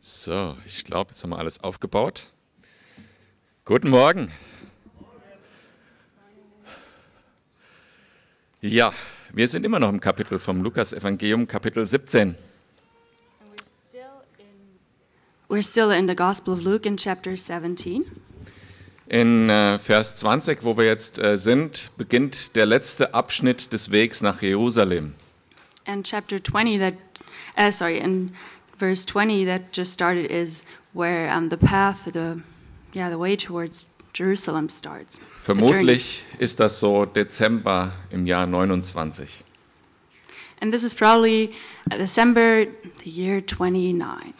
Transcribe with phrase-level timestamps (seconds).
[0.00, 2.26] So, ich glaube, jetzt haben wir alles aufgebaut.
[3.64, 4.32] Guten Morgen.
[8.60, 8.92] Ja,
[9.32, 12.34] wir sind immer noch im Kapitel vom Lukas-Evangelium, Kapitel 17.
[15.48, 18.04] We're still in the Gospel of Luke in chapter 17.
[19.10, 24.22] In äh, Vers 20, wo wir jetzt äh, sind, beginnt der letzte Abschnitt des Wegs
[24.22, 25.14] nach Jerusalem.
[25.84, 26.94] And chapter 20 that
[27.58, 28.36] uh, sorry, in
[28.78, 32.40] verse 20 that just started is where um, the path the
[32.94, 35.18] yeah, the way towards Jerusalem starts.
[35.42, 39.42] Vermutlich ist das so Dezember im Jahr 29.
[40.60, 41.50] And this is probably
[41.90, 42.66] uh, December
[43.02, 44.34] the year 29.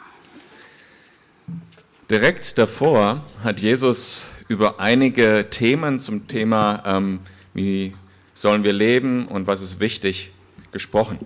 [2.09, 7.21] Direkt davor hat Jesus über einige Themen zum Thema, ähm,
[7.55, 7.95] wie
[8.35, 10.33] sollen wir leben und was ist wichtig,
[10.73, 11.25] gesprochen.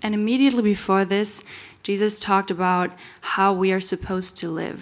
[0.00, 1.44] And immediately before this,
[1.84, 2.94] Jesus talked about
[3.36, 4.76] how we are supposed to live.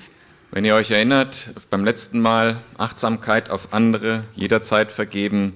[0.52, 5.52] Wenn ihr euch erinnert, beim letzten Mal Achtsamkeit auf andere, jederzeit vergeben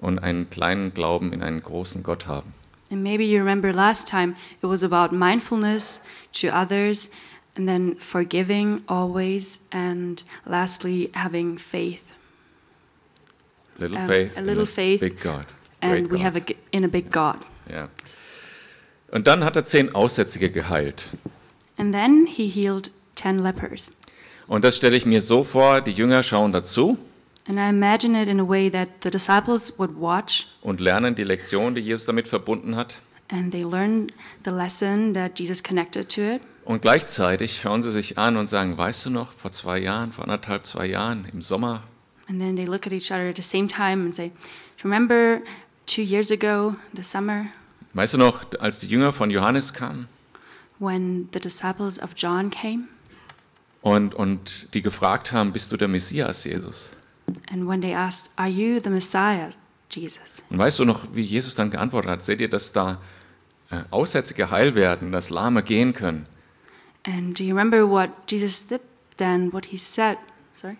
[0.00, 2.52] und einen kleinen Glauben in einen großen Gott haben.
[2.92, 6.00] And maybe you remember last time it was about mindfulness
[6.40, 7.10] to others
[7.56, 12.02] and then forgiving always and lastly having faith.
[13.78, 15.44] Little Um, faith a in little faith big God.
[15.82, 16.24] And Great we God.
[16.26, 17.36] have a, g- in a big God.
[17.70, 17.88] Ja.
[19.10, 21.08] Und dann hat er zehn Aussätzige geheilt.
[21.76, 23.92] And then he healed 10 lepers.
[24.48, 26.96] Und das stelle ich mir so vor, die Jünger schauen dazu
[27.48, 31.22] And I imagine it in a way that the disciples would watch und lernen die
[31.22, 32.98] Lektion, die Jesus damit verbunden hat.
[33.28, 34.10] and they learn
[34.44, 36.42] the lesson that Jesus connected to it.
[36.66, 40.24] Und gleichzeitig schauen sie sich an und sagen, weißt du noch, vor zwei Jahren, vor
[40.24, 41.82] anderthalb, zwei Jahren, im Sommer,
[42.28, 44.32] And then they look at each other at the same time and say,
[44.82, 45.40] Remember
[45.86, 47.46] two years ago, the summer,
[47.94, 50.08] weißt du noch, als die Jünger von Johannes kamen
[50.80, 52.88] when the disciples of John came?
[53.80, 56.90] und, und die gefragt haben, bist du der Messias, Jesus?
[57.52, 59.50] And when they asked, Are you the Messiah,
[59.88, 60.42] Jesus?
[60.50, 62.24] Und weißt du noch, wie Jesus dann geantwortet hat?
[62.24, 63.00] Seht ihr, dass da
[63.70, 66.26] äh, Aussätzige heil werden, dass Lahme gehen können?
[67.06, 68.80] And do you remember what Jesus did
[69.16, 69.50] then?
[69.52, 70.18] What he said?
[70.54, 70.76] Sorry?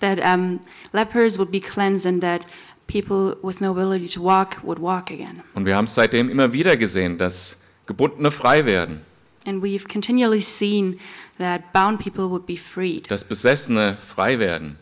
[0.00, 0.60] That um,
[0.92, 2.50] lepers would be cleansed and that
[2.86, 5.42] people with no ability to walk would walk again.
[5.54, 9.00] Und wir haben es seitdem immer wieder gesehen, dass Gebundene frei werden,
[9.44, 10.98] And we've continually seen
[11.38, 14.76] that bound people would be freed, dass Besessene frei werden,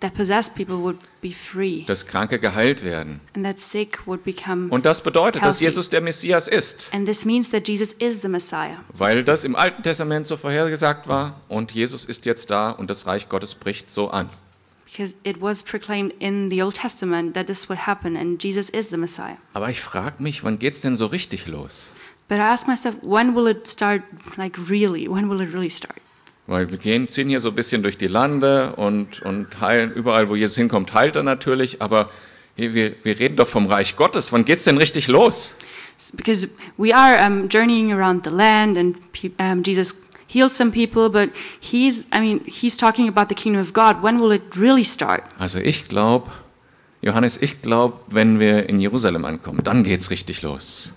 [0.00, 0.12] dass
[2.06, 3.20] Kranke geheilt werden.
[3.34, 4.68] and that sick would become.
[4.70, 5.60] Und das bedeutet, dass.
[5.60, 9.56] Jesus der Messias ist, And this means that Jesus is the Messiah, weil das im
[9.56, 13.90] Alten Testament so vorhergesagt war und Jesus ist jetzt da und das Reich Gottes bricht
[13.90, 14.28] so an.
[14.90, 18.90] because it was proclaimed in the Old Testament that this would happen, and Jesus is
[18.90, 19.36] the Messiah.
[19.52, 21.92] Aber ich frage mich, wann geht's denn so richtig los?
[22.28, 24.02] But I ask myself, when will it start,
[24.36, 25.08] like really?
[25.08, 25.96] When will it really start?
[26.48, 30.30] Weil wir gehen, ziehen hier so ein bisschen durch die Lande und, und heilen, überall,
[30.30, 32.08] wo Jesus hinkommt, heilt er natürlich, aber
[32.56, 34.32] hier, wir, wir reden doch vom Reich Gottes.
[34.32, 35.58] Wann geht's denn richtig los?
[36.14, 36.48] Because
[36.78, 38.96] we are um, journeying around the land, and
[39.38, 39.94] um, Jesus
[40.26, 41.28] heals some people, but
[41.60, 44.02] he's, I mean, he's talking about the kingdom of God.
[44.02, 45.24] When will it really start?
[45.38, 46.30] Also ich glaube,
[47.02, 50.94] Johannes, ich glaube, wenn wir in Jerusalem ankommen, dann geht's richtig los.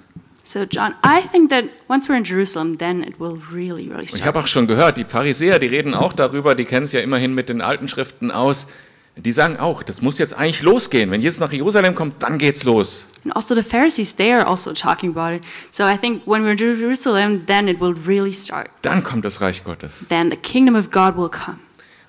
[0.51, 4.03] So, John, I think that once we're in Jerusalem, then it will really, really Und
[4.03, 4.25] ich start.
[4.25, 7.33] habe auch schon gehört, die Pharisäer, die reden auch darüber, die kennen es ja immerhin
[7.33, 8.67] mit den alten Schriften aus.
[9.15, 11.09] Die sagen auch, das muss jetzt eigentlich losgehen.
[11.09, 13.07] Wenn Jesus nach Jerusalem kommt, dann geht's los.
[13.23, 15.43] And also the Pharisees, they are also talking about it.
[15.69, 18.67] So I think when we're in Jerusalem, then it will really start.
[18.81, 20.05] Dann kommt das Reich Gottes.
[20.09, 21.59] Then the kingdom of God will come.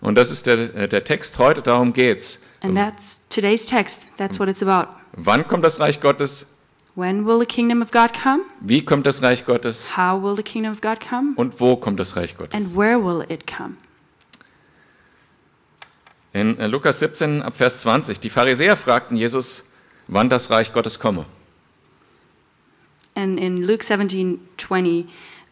[0.00, 2.40] Und das ist der, äh, der Text heute, darum geht's.
[2.60, 4.02] And that's today's text.
[4.16, 4.96] That's what it's about.
[5.12, 6.51] Wann kommt das Reich Gottes?
[6.94, 8.42] When will the kingdom of God come?
[8.60, 9.96] Wie kommt das Reich Gottes?
[9.96, 11.32] How will the kingdom of God come?
[11.36, 12.52] Und wo kommt das Reich Gottes?
[12.54, 13.76] And where will it come?
[16.34, 18.20] In äh, Lukas 17 ab Vers 20.
[18.20, 19.72] Die Pharisäer fragten Jesus,
[20.08, 21.24] wann das Reich Gottes komme.
[23.14, 25.06] And in Luke 17 20,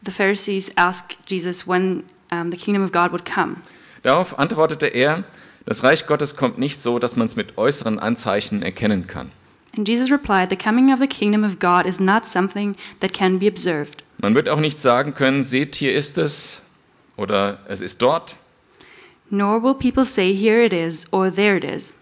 [0.05, 3.57] the Pharisees asked Jesus when um, the kingdom of God would come.
[4.03, 5.25] Darauf antwortete er,
[5.65, 9.31] das Reich Gottes kommt nicht so, dass man es mit äußeren Anzeichen erkennen kann.
[9.77, 13.39] And Jesus replied, The coming of the kingdom of God is not something that can
[13.39, 14.03] be observed.
[14.23, 16.63] Man wird auch nicht sagen können, seht, hier ist es
[17.17, 18.37] oder es ist dort.
[19.31, 21.95] Nor will people say, Here it is, or there it is,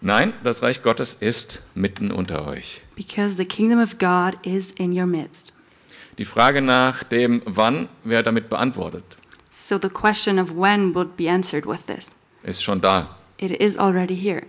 [0.00, 2.80] Nein, das Reich Gottes ist mitten unter euch.
[2.96, 5.52] because the kingdom of God is in your midst.
[6.18, 9.04] Die Frage nach dem Wann, wer damit beantwortet,
[9.50, 12.12] So the question of when would be answered with this.
[12.42, 13.08] ist schon da.
[13.38, 14.42] It is already here.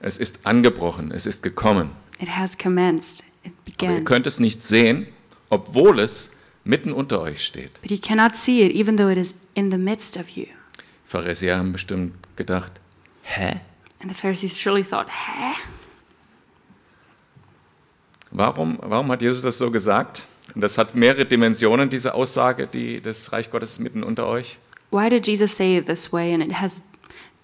[0.00, 1.90] Es ist angebrochen, es ist gekommen.
[2.20, 3.24] It has commenced.
[3.44, 4.04] It Aber ihr began.
[4.04, 5.06] könnt es nicht sehen,
[5.50, 6.30] obwohl es
[6.64, 7.80] mitten unter euch steht.
[7.82, 10.46] But you cannot see it, even though it is in the midst of you.
[11.04, 12.72] Pharisäer haben bestimmt gedacht,
[13.22, 13.60] hä?
[14.00, 15.54] And the Pharisees surely thought, Heh?
[18.30, 20.26] Warum, warum hat Jesus das so gesagt?
[20.54, 24.58] Und das hat mehrere Dimensionen, diese Aussage, die das Reich Gottes mitten unter euch.
[24.90, 26.32] Why did Jesus say it this way?
[26.32, 26.84] And it has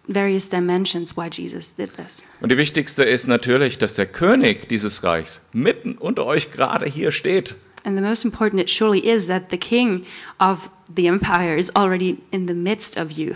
[0.06, 2.22] various dimensions why Jesus did this.
[2.40, 7.12] Und die wichtigste ist natürlich, dass der König dieses Reichs mitten unter euch gerade hier
[7.12, 7.56] steht.
[7.84, 10.06] And the most important, it surely is that the king
[10.38, 13.34] of the empire is already in the midst of you.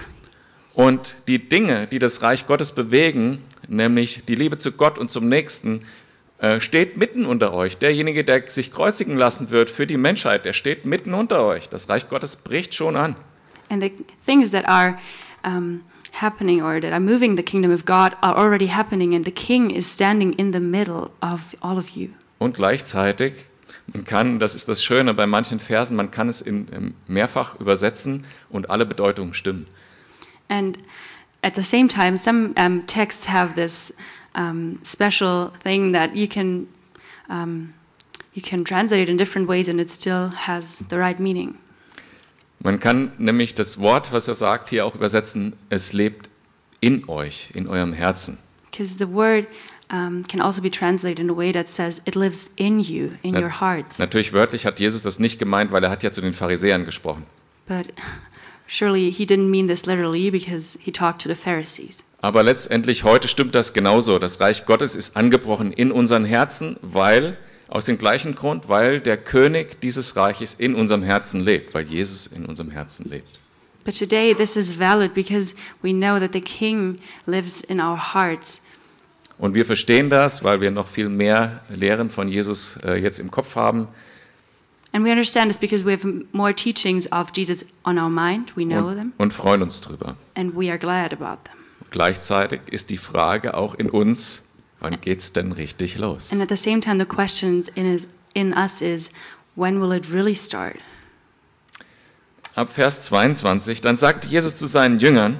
[0.74, 5.28] Und die Dinge, die das Reich Gottes bewegen, nämlich die Liebe zu Gott und zum
[5.28, 5.82] Nächsten,
[6.38, 7.78] äh, steht mitten unter euch.
[7.78, 11.68] Derjenige, der sich kreuzigen lassen wird für die Menschheit, der steht mitten unter euch.
[11.68, 13.16] Das Reich Gottes bricht schon an.
[13.70, 13.92] And the
[14.24, 14.98] things that are
[15.44, 15.82] um,
[16.12, 19.70] happening or that are moving the kingdom of God are already happening, and the king
[19.70, 22.10] is standing in the middle of all of you.
[22.38, 23.32] Und gleichzeitig,
[23.92, 27.58] man kann, das ist das Schöne bei manchen Versen, man kann es in, ähm, mehrfach
[27.60, 29.66] übersetzen und alle Bedeutungen stimmen.
[30.48, 30.78] And
[31.42, 33.94] at the same time, some um, texts have this
[34.34, 36.68] um, special thing that you can
[37.28, 37.74] um,
[38.32, 41.58] you can translate it in different ways, and it still has the right meaning.
[42.60, 46.28] Man kann nämlich das Wort, was er sagt, hier auch übersetzen, es lebt
[46.80, 48.38] in euch, in eurem Herzen.
[48.70, 49.46] Because the word
[49.90, 53.32] um, can also be translated in a way that says it lives in you, in
[53.32, 53.98] Na- your hearts.
[53.98, 57.24] Natürlich wörtlich hat Jesus das nicht gemeint, weil er hat ja zu den Pharisäern gesprochen.
[57.66, 57.86] But
[58.66, 62.04] surely he didn't mean this literally because he talked to the Pharisees.
[62.20, 64.18] Aber letztendlich heute stimmt das genauso.
[64.18, 67.36] Das Reich Gottes ist angebrochen in unseren Herzen, weil
[67.68, 72.26] aus dem gleichen Grund, weil der König dieses Reiches in unserem Herzen lebt, weil Jesus
[72.26, 73.28] in unserem Herzen lebt.
[73.84, 78.60] But today this is valid because we know that the King lives in our hearts.
[79.38, 83.30] Und wir verstehen das, weil wir noch viel mehr Lehren von Jesus äh, jetzt im
[83.30, 83.86] Kopf haben.
[84.92, 88.56] And we understand this because we have more teachings of Jesus on our mind.
[88.56, 90.16] We know them, und, und freuen uns drüber.
[90.34, 91.54] and we are glad about them.
[91.90, 94.47] Gleichzeitig ist die Frage auch in uns,
[94.80, 96.32] wann geht's denn richtig los?
[96.32, 99.10] And at the same time, the questions in, is, in us is,
[99.54, 100.76] when will it really start?
[102.54, 105.38] Ab Vers 22, dann sagt Jesus zu seinen Jüngern,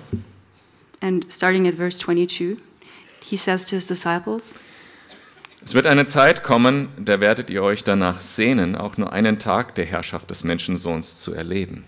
[1.01, 2.59] And starting at verse 22,
[3.21, 4.53] he says to his disciples,
[5.65, 9.75] es wird eine Zeit kommen, da werdet ihr euch danach sehnen, auch nur einen Tag
[9.75, 11.85] der Herrschaft des Menschensohns zu erleben.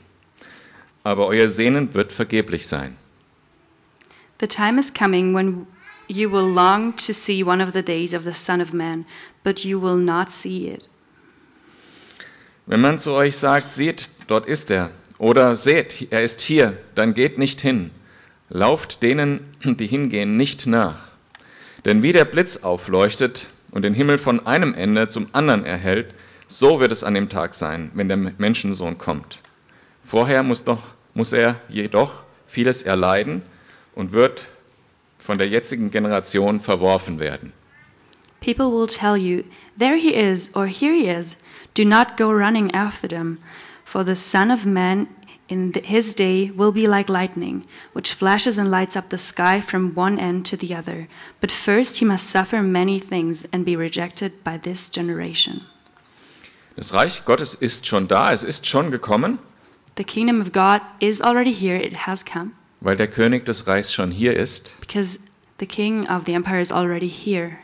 [1.05, 2.97] Aber euer Sehnen wird vergeblich sein.
[4.41, 5.67] The time is coming when
[6.11, 9.07] you will long to see one of the days of the Son of Man,
[9.45, 10.89] but you will not see it.
[12.67, 17.15] Wenn man zu euch sagt, seht, dort ist er, oder seht, er ist hier, dann
[17.15, 17.91] geht nicht hin.
[18.49, 21.09] Lauft denen, die hingehen, nicht nach.
[21.85, 26.15] Denn wie der Blitz aufleuchtet und den Himmel von einem Ende zum anderen erhellt,
[26.47, 29.41] so wird es an dem Tag sein, wenn der Menschensohn kommt.
[30.05, 30.83] Vorher muss, doch,
[31.15, 33.43] muss er jedoch vieles erleiden
[33.95, 34.47] und wird
[35.31, 37.53] von der jetzigen Generation verworfen werden.
[38.41, 39.45] People will tell you,
[39.79, 41.37] There he is, or here he is.
[41.75, 43.39] Do not go running after them,
[43.85, 45.07] for the Son of Man
[45.49, 47.63] in his day will be like lightning,
[47.93, 51.07] which flashes and lights up the sky from one end to the other.
[51.41, 55.61] But first he must suffer many things and be rejected by this generation.
[56.75, 59.39] Das Reich Gottes ist schon da, es ist schon gekommen,
[59.97, 63.93] The kingdom of God is already here, it has come, weil der König des Reichs
[63.93, 64.77] schon hier ist.
[64.81, 65.21] because
[65.61, 67.59] the king of the empire is already here.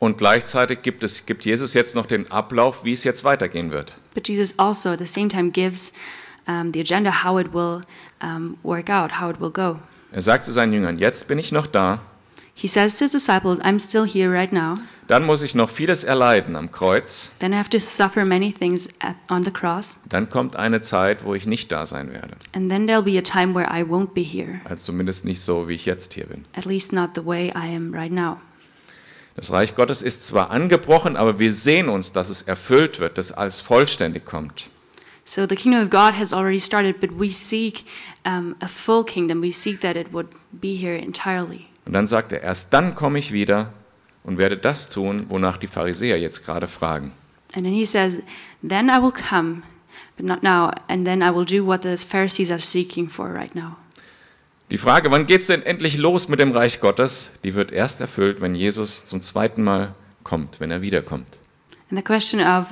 [0.00, 3.96] Und gleichzeitig gibt, es, gibt Jesus jetzt noch den Ablauf, wie es jetzt weitergehen wird.
[4.14, 5.92] But Jesus also at the same time gives
[6.46, 7.82] um, the agenda how it will
[8.22, 9.78] um, work out, how it will go.
[10.12, 12.00] Er sagt zu seinen Jüngern, jetzt bin ich noch da,
[12.60, 14.78] He says to his disciples, I'm still here right now.
[15.06, 18.88] dann muss ich noch vieles erleiden am Kreuz, Then I have to suffer many things
[18.98, 20.00] at, on the cross.
[20.08, 22.36] dann kommt eine Zeit, wo ich nicht da sein werde.
[22.52, 25.68] And then there'll be a time where I won't be here, Also zumindest nicht so,
[25.68, 26.44] wie ich jetzt hier bin.
[26.54, 28.38] at least not the way I am right now.
[29.36, 33.30] Das Reich Gottes ist zwar angebrochen, aber wir sehen uns, dass es erfüllt wird, dass
[33.30, 34.68] alles vollständig kommt.
[35.24, 37.84] So the kingdom of God has already started, but we seek
[38.26, 39.42] um, a full kingdom.
[39.42, 41.67] We seek that it would be here entirely.
[41.88, 43.72] Und dann sagt er, erst dann komme ich wieder
[44.22, 47.12] und werde das tun, wonach die Pharisäer jetzt gerade fragen.
[47.54, 48.20] And then he says,
[48.62, 49.62] Then I will come,
[50.18, 53.54] but not now, and then I will do what the Pharisees are seeking for right
[53.54, 53.76] now.
[54.70, 58.02] Die Frage, wann geht es denn endlich los mit dem Reich Gottes, die wird erst
[58.02, 61.38] erfüllt, wenn Jesus zum zweiten Mal kommt, wenn er wiederkommt.
[61.90, 62.66] And the question of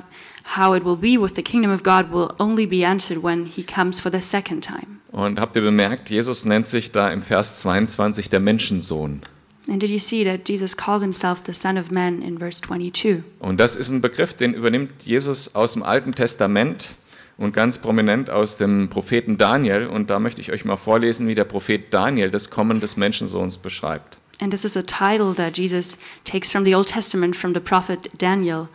[0.55, 3.63] how it will be with the kingdom of God will only be answered when he
[3.63, 4.99] comes for the second time.
[5.11, 9.21] Und habt ihr bemerkt, Jesus nennt sich da im Vers 22 der Menschensohn.
[9.69, 13.23] And did you see that Jesus calls himself the Son of Man in verse 22?
[13.39, 16.95] Und das ist ein Begriff, den übernimmt Jesus aus dem Alten Testament
[17.37, 19.87] und ganz prominent aus dem Propheten Daniel.
[19.87, 23.57] Und da möchte ich euch mal vorlesen, wie der Prophet Daniel das Kommen des Menschensohns
[23.57, 24.19] beschreibt.
[24.39, 28.09] And this is a title that Jesus takes from the Old Testament from the prophet
[28.17, 28.69] Daniel.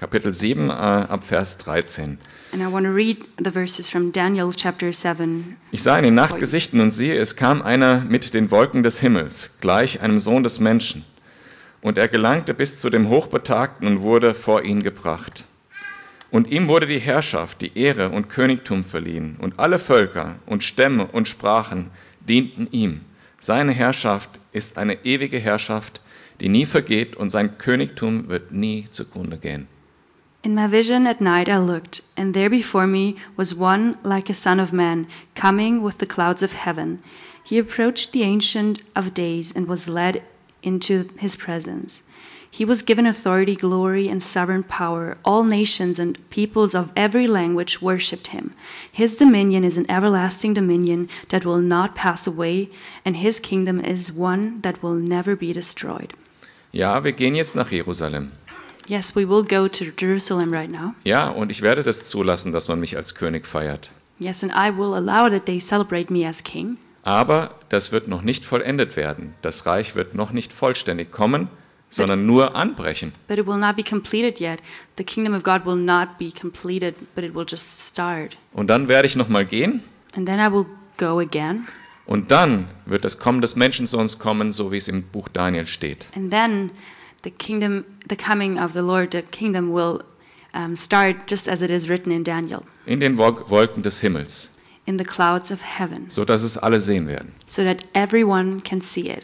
[0.00, 2.16] Kapitel 7 äh, ab Vers 13.
[2.54, 5.58] And I want to read the verses from Daniel chapter 7.
[5.72, 9.58] Ich sah in den Nachtgesichten und siehe, es kam einer mit den Wolken des Himmels,
[9.60, 11.04] gleich einem Sohn des Menschen.
[11.82, 15.44] Und er gelangte bis zu dem Hochbetagten und wurde vor ihn gebracht.
[16.30, 21.08] Und ihm wurde die Herrschaft, die Ehre und Königtum verliehen, und alle Völker und Stämme
[21.08, 21.90] und Sprachen
[22.26, 23.02] dienten ihm.
[23.38, 26.00] Seine Herrschaft ist eine ewige Herrschaft,
[26.40, 29.68] die nie vergeht, und sein Königtum wird nie zugrunde gehen.
[30.42, 34.34] In my vision at night I looked, and there before me was one like a
[34.34, 37.02] son of man, coming with the clouds of heaven.
[37.44, 40.22] He approached the Ancient of Days and was led
[40.62, 42.02] into his presence.
[42.50, 45.18] He was given authority, glory, and sovereign power.
[45.26, 48.52] All nations and peoples of every language worshipped him.
[48.90, 52.70] His dominion is an everlasting dominion that will not pass away,
[53.04, 56.14] and his kingdom is one that will never be destroyed.
[56.72, 58.32] Ja, wir gehen jetzt nach Jerusalem.
[58.90, 60.94] Yes, we will go to Jerusalem right now.
[61.04, 63.92] Ja, und ich werde das zulassen, dass man mich als König feiert.
[64.18, 66.76] Yes, and I will allow that they celebrate me as king.
[67.04, 69.34] Aber das wird noch nicht vollendet werden.
[69.42, 71.46] Das Reich wird noch nicht vollständig kommen,
[71.88, 73.12] sondern nur anbrechen.
[73.28, 74.58] But it will not be completed yet.
[74.98, 78.36] The kingdom of God will not be completed, but it will just start.
[78.52, 79.84] Und dann werde ich noch mal gehen
[80.16, 80.66] And then I will
[80.98, 81.64] go again.
[82.06, 86.08] und dann wird das Kommen des Menschensohns kommen, so wie es im Buch Daniel steht.
[86.16, 86.72] And then
[87.22, 90.02] the kingdom, the coming of the Lord, the kingdom will
[90.54, 94.50] um, start just as it is written in Daniel, In den Wol- Wolken des Himmels,
[94.86, 97.32] in the clouds of heaven, so dass es alle sehen werden.
[97.46, 99.22] so that everyone can see it.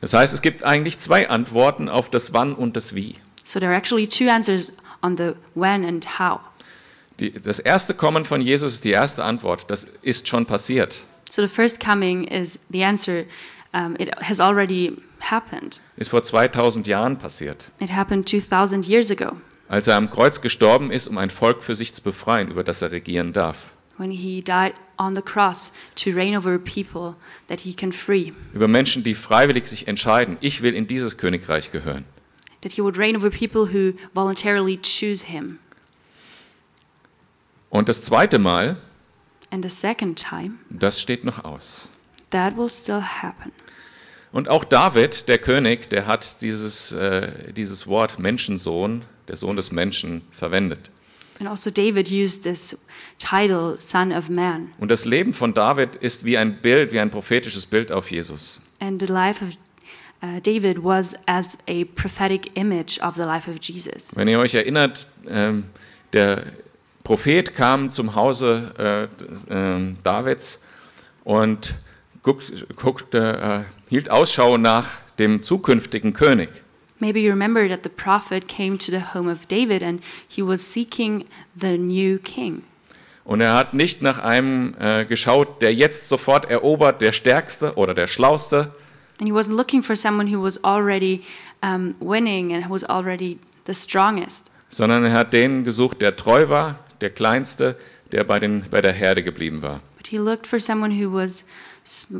[0.00, 3.14] Das heißt, es gibt eigentlich zwei Antworten auf das Wann und das Wie.
[3.44, 4.72] So there are actually two answers
[5.02, 6.40] on the when and how.
[7.20, 9.70] Die, das erste Kommen von Jesus ist die erste Antwort.
[9.70, 11.02] Das ist schon passiert.
[11.30, 13.24] So the first coming is the answer.
[13.74, 15.80] Um, it has already happened.
[15.96, 17.66] Ist vor 2000 Jahren passiert.
[17.80, 19.36] It happened 2,000 years ago
[19.68, 22.82] Als er am Kreuz gestorben ist, um ein Volk für sich zu befreien, über das
[22.82, 23.74] er regieren darf.
[23.98, 27.14] when he died on the cross to reign over people
[27.48, 31.70] that he can free, Über Menschen, die freiwillig sich entscheiden, ich will in dieses Königreich
[31.70, 32.04] gehören.
[32.62, 35.58] that he would reign over people who voluntarily choose him.
[37.70, 38.76] Und das zweite Mal,
[39.50, 41.88] And the second time, das steht noch aus.
[42.30, 43.52] that will still happen.
[44.32, 49.72] Und auch David, der König, der hat dieses, äh, dieses Wort Menschensohn, der Sohn des
[49.72, 50.90] Menschen, verwendet.
[51.38, 52.78] And also, David used this
[53.18, 54.72] title, Son of Man.
[54.78, 58.62] Und das Leben von David ist wie ein Bild, wie ein prophetisches Bild auf Jesus.
[58.80, 59.50] And the life of
[60.22, 64.14] uh, David was as a prophetic image of the life of Jesus.
[64.16, 65.64] Wenn ihr euch erinnert, ähm,
[66.12, 66.44] der
[67.04, 69.08] Prophet kam zum Hause
[69.48, 70.62] äh, ähm, Davids
[71.24, 71.74] und
[72.22, 74.88] guckte, äh, hielt Ausschau nach
[75.18, 76.48] dem zukünftigen König.
[76.98, 80.72] Maybe you remember that the prophet came to the home of David and he was
[80.72, 81.24] seeking
[81.56, 82.62] the new king.
[83.24, 87.94] Und er hat nicht nach einem äh, geschaut, der jetzt sofort erobert, der Stärkste oder
[87.94, 88.72] der Schlauste,
[89.20, 91.22] And he wasn't looking for someone who was already
[91.62, 94.50] um, winning and who was already the strongest.
[94.70, 97.76] sondern er hat den gesucht, der treu war, der Kleinste,
[98.10, 99.80] der bei, den, bei der Herde geblieben war.
[99.96, 101.44] But he looked for someone who was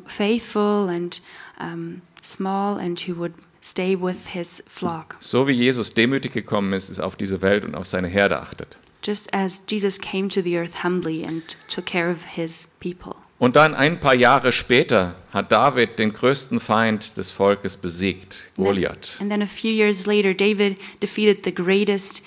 [0.07, 1.21] faithful and
[1.59, 5.17] um, small and who would stay with his flock.
[5.21, 8.77] So wie Jesus demütig gekommen ist, ist auf diese Welt und auf seine Herde achtet.
[9.05, 13.17] Just as Jesus came to the earth humbly and took care of his people.
[13.39, 19.17] Und dann ein paar Jahre später hat David den größten Feind des Volkes besiegt, Goliath.
[19.21, 22.23] And then a few years later, David defeated the greatest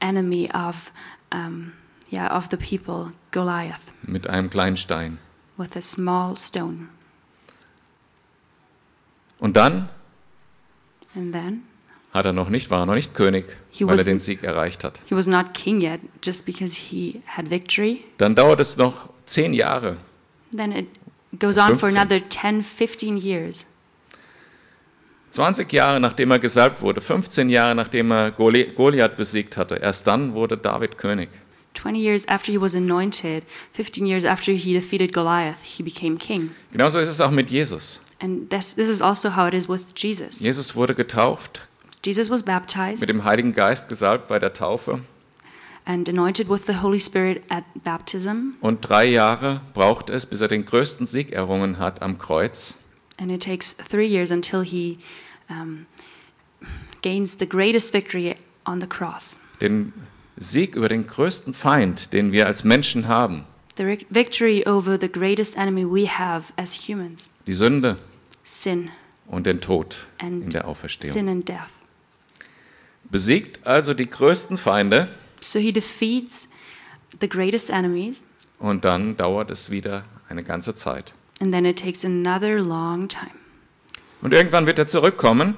[0.00, 0.90] enemy of,
[1.32, 1.72] um,
[2.10, 5.18] yeah, of the people, Goliath, mit einem kleinen Stein.
[5.56, 6.88] With a small stone.
[9.38, 9.88] Und dann
[11.14, 11.62] And then
[12.12, 14.42] hat er noch nicht, war er noch nicht König, He weil er wasn't- den Sieg
[14.42, 15.00] erreicht hat.
[15.06, 18.04] he was not king yet, just because he had victory.
[18.18, 19.96] Dann dauert es noch zehn Jahre.
[20.56, 20.88] Then it
[21.38, 21.98] goes on for 15.
[21.98, 23.66] another 10, 15 years.
[25.32, 30.06] 20 Jahre nachdem er gesalbt wurde, 15 Jahre nachdem er Goli- Goliath besiegt hatte, erst
[30.06, 31.28] dann wurde David König.
[31.76, 36.50] 20 years after he was anointed, 15 years after he defeated Goliath, he became king.
[36.72, 38.02] Genauso ist es auch mit Jesus.
[38.20, 40.40] And this, this is also how it is with Jesus.
[40.40, 41.68] Jesus wurde getauft,
[42.04, 45.00] Jesus was baptized mit dem Heiligen Geist gesalbt bei der Taufe.
[45.86, 48.54] and anointed with the Holy Spirit at baptism.
[48.60, 52.78] Und drei Jahre braucht es, bis er den größten Sieg errungen hat am Kreuz.
[53.18, 54.98] And it takes three years until he
[55.48, 55.86] um,
[57.02, 58.34] gains the greatest victory
[58.66, 59.38] on the cross.
[59.60, 59.92] Den
[60.36, 63.44] Sieg über den größten Feind, den wir als Menschen haben.
[63.76, 67.96] The victory over the greatest enemy we have as humans Die Sünde
[68.42, 68.90] sin
[69.26, 71.12] und den Tod and in der Auferstehung.
[71.12, 71.58] sin and death.
[73.04, 75.08] Besiegt also die größten Feinde
[75.40, 76.48] So he defeats
[77.20, 78.22] the greatest enemies,
[78.58, 81.14] und dann dauert es wieder eine ganze Zeit.
[81.40, 83.30] and then it takes another long time.
[84.22, 85.56] Und irgendwann wird er zurückkommen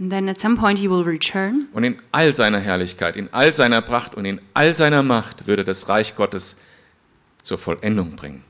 [0.00, 3.52] And then at some point he will return, und in all seiner Herrlichkeit, in all
[3.52, 6.58] seiner Pracht und in all seiner Macht würde das Reich Gottes
[7.42, 8.42] zur Vollendung bringen.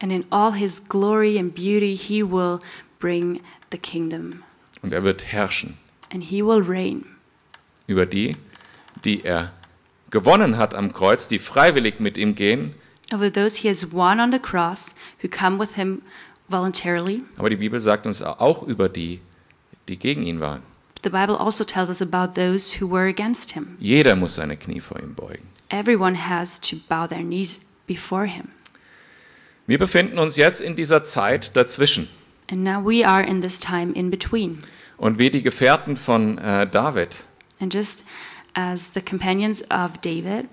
[0.00, 2.58] and in all his glory and beauty he will
[3.00, 3.40] bring
[3.72, 4.42] the kingdom,
[4.82, 5.76] Und er wird herrschen
[6.12, 7.04] and he will reign
[7.88, 8.36] über die,
[9.04, 9.52] die er
[10.10, 12.74] gewonnen hat am Kreuz, die freiwillig mit ihm gehen.
[13.12, 16.02] over those he has won on the cross who come with him
[16.48, 17.22] voluntarily.
[17.36, 19.20] Aber die Bibel sagt uns auch über die,
[19.88, 20.62] die gegen ihn waren.
[21.04, 23.76] The Bible also tells us about those who were against him.
[23.78, 25.46] Jeder muss seine Knie vor ihm beugen.
[25.68, 28.48] Everyone has to bow their knees before him.
[29.66, 32.08] Wir befinden uns jetzt in dieser Zeit dazwischen.
[32.50, 34.60] And now we are in this time in between.
[34.96, 37.22] Und wie die Gefährten von äh, David
[37.60, 38.04] And just
[38.54, 40.46] as the companions of David,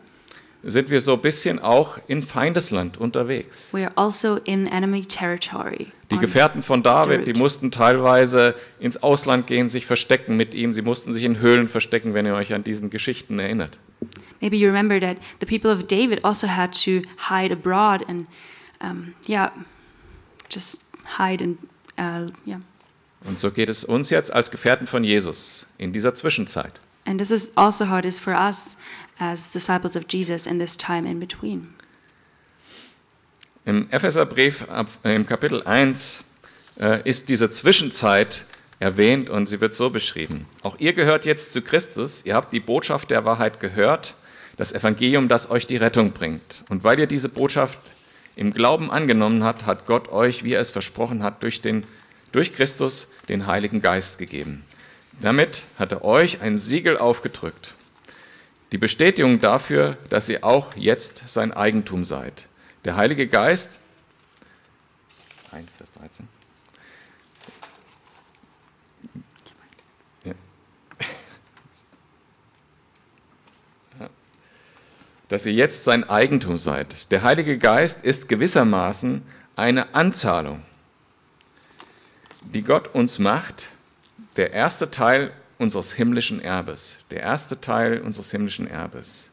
[0.64, 3.70] sind wir so ein bisschen auch in Feindesland unterwegs.
[3.74, 5.88] we are also in enemy territory.
[6.12, 10.74] Die Gefährten von David, die mussten teilweise ins Ausland gehen, sich verstecken mit ihm.
[10.74, 13.80] Sie mussten sich in Höhlen verstecken, wenn ihr euch an diesen Geschichten erinnert.
[14.42, 18.28] Maybe you remember that the people of David also had to hide abroad and,
[18.82, 19.52] um, yeah,
[20.50, 20.84] just
[21.18, 21.58] hide and,
[21.98, 22.60] uh, yeah.
[23.24, 26.74] Und so geht es uns jetzt als Gefährten von Jesus in dieser Zwischenzeit.
[27.06, 28.78] And this is also how it is for us
[29.22, 31.74] as disciples of Jesus in this time in between.
[33.64, 34.66] Im Epheserbrief
[35.04, 36.26] im Kapitel 1
[36.80, 38.46] äh, ist diese Zwischenzeit
[38.80, 40.48] erwähnt und sie wird so beschrieben.
[40.64, 44.16] Auch ihr gehört jetzt zu Christus, ihr habt die Botschaft der Wahrheit gehört,
[44.58, 46.64] das Evangelium, das euch die Rettung bringt.
[46.70, 47.78] Und weil ihr diese Botschaft
[48.36, 51.84] im Glauben angenommen habt, hat Gott euch, wie er es versprochen hat, durch, den,
[52.32, 54.64] durch Christus den Heiligen Geist gegeben.
[55.22, 57.76] Damit hat er euch ein Siegel aufgedrückt.
[58.72, 62.48] Die Bestätigung dafür, dass ihr auch jetzt sein Eigentum seid.
[62.86, 63.82] Der Heilige Geist,
[65.52, 66.28] 1, Vers 13.
[70.24, 70.34] Ja.
[74.00, 74.10] Ja.
[75.28, 77.12] Dass ihr jetzt sein Eigentum seid.
[77.12, 79.22] Der Heilige Geist ist gewissermaßen
[79.58, 80.64] eine Anzahlung,
[82.42, 83.72] die Gott uns macht,
[84.38, 87.00] der erste Teil unseres himmlischen Erbes.
[87.12, 89.32] Der erste Teil unseres himmlischen Erbes.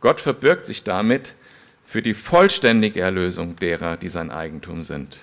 [0.00, 1.34] Gott verbirgt sich damit
[1.84, 5.18] für die vollständige Erlösung derer, die sein Eigentum sind.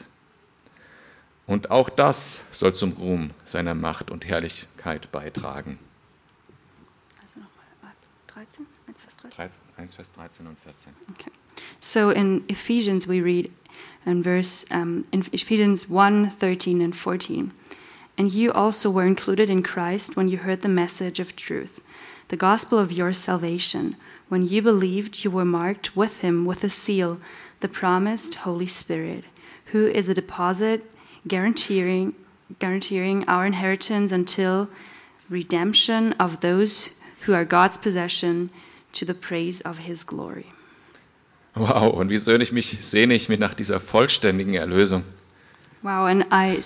[1.47, 5.79] Und auch das soll zum Ruhm seiner Macht und Herrlichkeit beitragen.
[7.21, 7.93] Also nochmal,
[8.27, 8.65] 13?
[8.87, 9.31] 1 Vers 13?
[9.37, 10.93] 13, 1 Vers 13 und 14.
[11.13, 11.31] Okay.
[11.79, 13.49] So in Ephesians, we read
[14.05, 17.51] in verse um, in Ephesians 1 13 and 14.
[18.17, 21.81] And you also were included in Christ when you heard the message of truth,
[22.29, 23.95] the gospel of your salvation.
[24.27, 27.19] When you believed, you were marked with him with a seal,
[27.59, 29.23] the promised Holy Spirit,
[29.71, 30.83] who is a deposit
[31.27, 32.15] guaranteeing,
[32.59, 34.69] guaranteeing our inheritance until
[35.29, 38.49] redemption of those who are God's possession
[38.93, 40.47] to the praise of his glory.
[41.55, 45.03] Wow, und wie sehne ich mich, sehne ich mich nach dieser vollständigen Erlösung.
[45.83, 46.59] Wow, and I,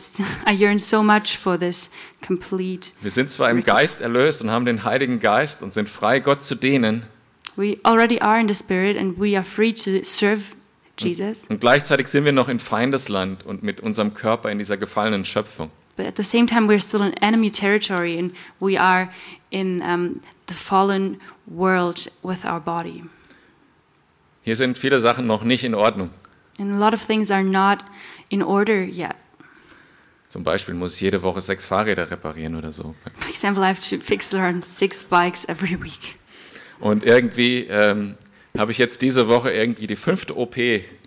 [0.50, 1.90] I yearn so much for this
[2.26, 2.92] complete.
[3.02, 6.42] Wir sind zwar im Geist erlöst und haben den Heiligen Geist und sind frei, Gott
[6.42, 7.04] zu dienen,
[7.58, 10.42] We already are in the Spirit and we are free to serve
[10.98, 15.26] Jesus, und gleichzeitig sind wir noch in Feindesland und mit unserem Körper in dieser gefallenen
[15.26, 15.70] Schöpfung.
[15.98, 19.10] but at the same time, we're still in enemy territory and we are
[19.52, 23.04] in um, the fallen world with our body.
[24.44, 26.10] Hier sind viele Sachen noch nicht in Ordnung.
[26.60, 27.80] And a lot of things are not
[28.32, 29.16] in order yet.
[30.30, 32.96] Zum Beispiel muss ich jede Woche sechs Fahrräder reparieren oder so.
[33.20, 36.16] For example, I have to fix around six bikes every week.
[36.80, 38.16] Und irgendwie ähm,
[38.58, 40.56] habe ich jetzt diese Woche irgendwie die fünfte OP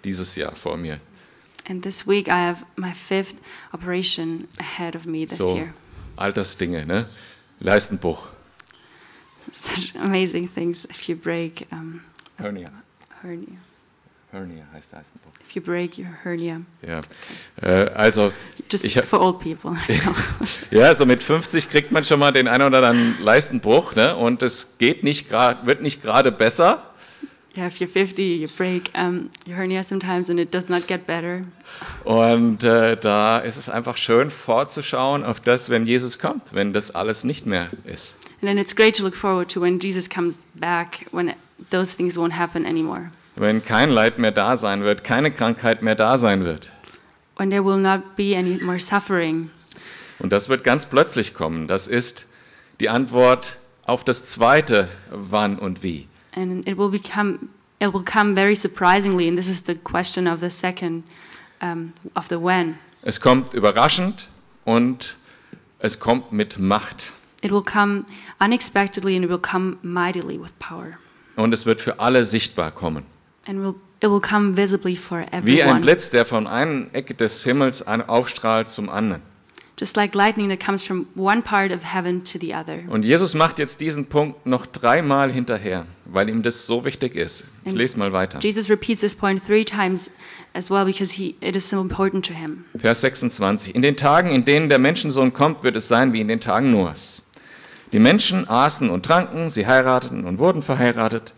[0.04, 1.00] dieses Jahr vor mir.
[1.66, 3.36] And this week, I have my fifth
[3.72, 5.72] operation ahead of me this So year.
[6.16, 7.06] Altersdinge, ne?
[7.60, 8.28] Leistenbruch,
[9.50, 12.02] Such amazing things if you break um,
[12.38, 12.70] Hernia.
[13.22, 13.56] hernia.
[14.34, 15.30] Hernia heißt Leistenbruch.
[15.40, 16.60] If you break your hernia.
[16.86, 17.00] Ja.
[17.62, 18.32] Äh, also,
[18.70, 19.76] Just ich, for old people.
[20.70, 24.16] Ja, so mit 50 kriegt man schon mal den einen oder anderen Leistenbruch, ne?
[24.16, 26.90] Und es geht nicht grad, wird nicht gerade besser.
[27.56, 31.06] Yeah, if you're 50, you break um, your hernia sometimes and it does not get
[31.06, 31.42] better.
[32.02, 36.92] Und äh, da ist es einfach schön vorzuschauen auf das, wenn Jesus kommt, wenn das
[36.92, 38.16] alles nicht mehr ist.
[38.40, 41.34] And then it's great to look forward to when Jesus comes back, when
[41.70, 43.12] those things won't happen anymore.
[43.36, 46.70] Wenn kein Leid mehr da sein wird, keine Krankheit mehr da sein wird.
[47.36, 49.50] When there will not be any more suffering.
[50.20, 51.66] Und das wird ganz plötzlich kommen.
[51.66, 52.32] Das ist
[52.80, 56.06] die Antwort auf das zweite Wann und Wie.
[56.36, 57.38] And it will become
[57.80, 61.04] it will come very surprisingly, and this is the question of the second
[61.60, 62.76] um, of the when.
[63.02, 64.28] Es kommt überraschend
[64.64, 65.16] und
[65.78, 67.12] es kommt mit Macht.
[67.42, 68.04] It will come
[68.40, 70.98] unexpectedly and it will come mightily with power.
[71.36, 73.04] Und es wird für alle sichtbar kommen.
[73.46, 75.80] And will, it will come visibly for Wie ein.
[75.80, 79.22] Blitz, der von einer Ecke des Himmels aufstrahlt zum anderen.
[79.78, 82.78] Just like lightning that comes from one part of heaven to the other.
[82.88, 87.48] Und Jesus macht jetzt diesen Punkt noch dreimal hinterher, weil ihm das so wichtig ist.
[87.64, 88.38] Ich Und lese mal weiter.
[88.40, 90.12] Jesus repeats this point three times
[90.52, 92.64] as well because he, it is so important to him.
[92.78, 93.74] Vers 26.
[93.74, 96.70] In den Tagen, in denen der Menschensohn kommt, wird es sein wie in den Tagen
[96.70, 97.28] Noahs.
[97.92, 101.34] Die Menschen aßen und tranken, sie heirateten und wurden verheiratet,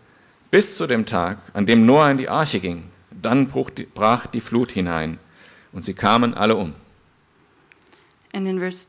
[0.51, 2.83] bis zu dem Tag, an dem Noah in die Arche ging.
[3.11, 5.19] Dann brach die Flut hinein
[5.73, 6.73] und sie kamen alle um.
[8.33, 8.87] And in verse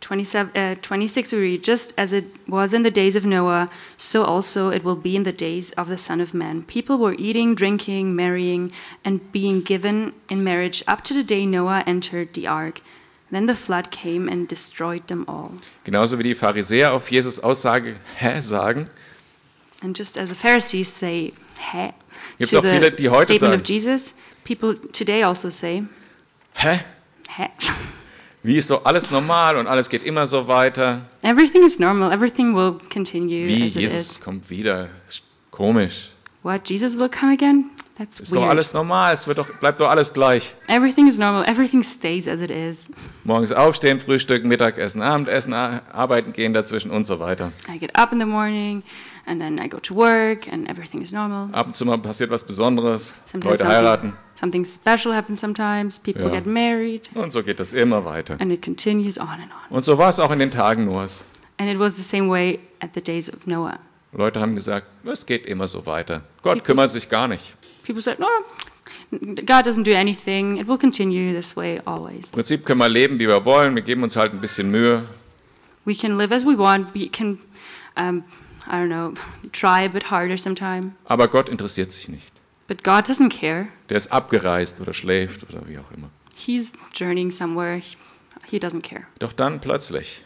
[0.00, 4.24] 27, uh, 26, we read, Just as it was in the days of Noah, so
[4.24, 6.62] also it will be in the days of the Son of Man.
[6.62, 8.72] People were eating, drinking, marrying,
[9.04, 12.80] and being given in marriage up to the day Noah entered the ark.
[13.30, 15.52] Then the flood came and destroyed them all.
[15.84, 18.86] Genauso wie die Pharisäer auf Jesus Aussage Hä sagen,
[19.82, 21.32] And just as the Pharisees say,
[21.72, 21.92] Hä?
[22.38, 23.62] Gibt's to auch viele, die heute statement sagen.
[23.62, 24.14] of Jesus,
[24.44, 25.82] people today also say,
[26.54, 26.80] Hä?
[27.28, 27.48] Hä?
[28.42, 31.02] Wie ist so alles normal und alles geht immer so weiter?
[31.22, 34.20] Everything is normal, everything will continue Wie as it Jesus is.
[34.20, 34.88] kommt wieder?
[35.50, 36.10] Komisch.
[36.42, 37.70] What, Jesus will come again?
[37.98, 38.50] That's Ist doch weird.
[38.52, 40.54] alles normal, es wird doch, bleibt doch alles gleich.
[40.68, 41.44] Everything is normal.
[41.46, 42.90] Everything stays as it is.
[43.24, 47.52] Morgens aufstehen, Frühstück, Mittagessen, Abendessen, arbeiten gehen dazwischen und so weiter.
[47.68, 48.82] I get up in the morning
[49.30, 51.48] and then I go to work and everything is normal.
[51.52, 55.98] Ab und zu mal passiert was Besonderes, Sometimes Leute heiraten something special happens sometimes.
[56.00, 56.30] People Ja.
[56.30, 58.36] get married und so geht das immer weiter.
[58.40, 59.76] and it continues on and on.
[59.76, 61.24] Und so war es auch in den Tagen Noahs.
[61.58, 63.78] And it was the same way at the days of Noah.
[64.12, 66.22] Leute haben gesagt, es geht immer so weiter.
[66.42, 67.54] Gott kümmert sich gar nicht.
[67.86, 68.26] People said, no,
[69.10, 70.56] God doesn't do anything.
[70.56, 72.26] It will continue this way always.
[72.26, 73.74] Im Prinzip können wir leben, wie wir wollen.
[73.76, 75.04] Wir geben uns halt ein bisschen Mühe.
[75.84, 76.94] We can live as we want.
[76.94, 77.38] We can,
[77.96, 78.24] um,
[78.70, 79.12] I don't know,
[79.52, 80.92] try a bit harder sometime.
[81.06, 82.32] Aber Gott interessiert sich nicht.
[82.68, 83.66] But God doesn't care.
[83.88, 86.08] Der ist abgereist oder schläft oder wie auch immer.
[86.36, 87.80] He's journeying somewhere.
[88.48, 89.02] He- doesn't care.
[89.18, 90.24] Doch dann plötzlich,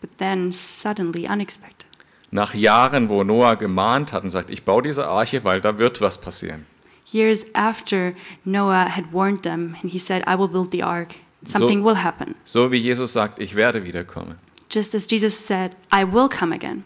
[0.00, 1.86] But then, suddenly, unexpected,
[2.30, 6.00] nach Jahren, wo Noah gemahnt hat und sagt, ich baue diese Arche, weil da wird
[6.00, 6.66] was passieren.
[7.12, 8.12] years after
[8.44, 12.02] Noah had warned them, and he said, I will build the ark, something So- will
[12.02, 12.34] happen.
[12.44, 14.38] So wie Jesus sagt, ich werde wiederkommen.
[14.70, 16.84] Just as Jesus said, I will come again.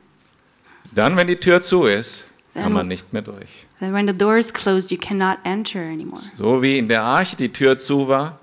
[0.94, 3.66] Dann, wenn die Tür zu ist, kann Dann- man nicht mehr durch.
[3.80, 6.16] Then, when the door is closed, you cannot enter anymore.
[6.16, 8.38] So wie in der Arche die Tür zu war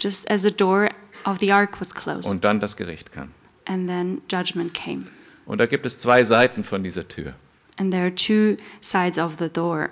[0.00, 0.88] Just as the door
[1.26, 3.30] of the ark was closed, und dann das Gericht kam.
[3.66, 5.04] and then judgment came.
[5.44, 7.34] Und da gibt es zwei Seiten von dieser Tür.
[7.76, 9.88] And there are two sides of the door.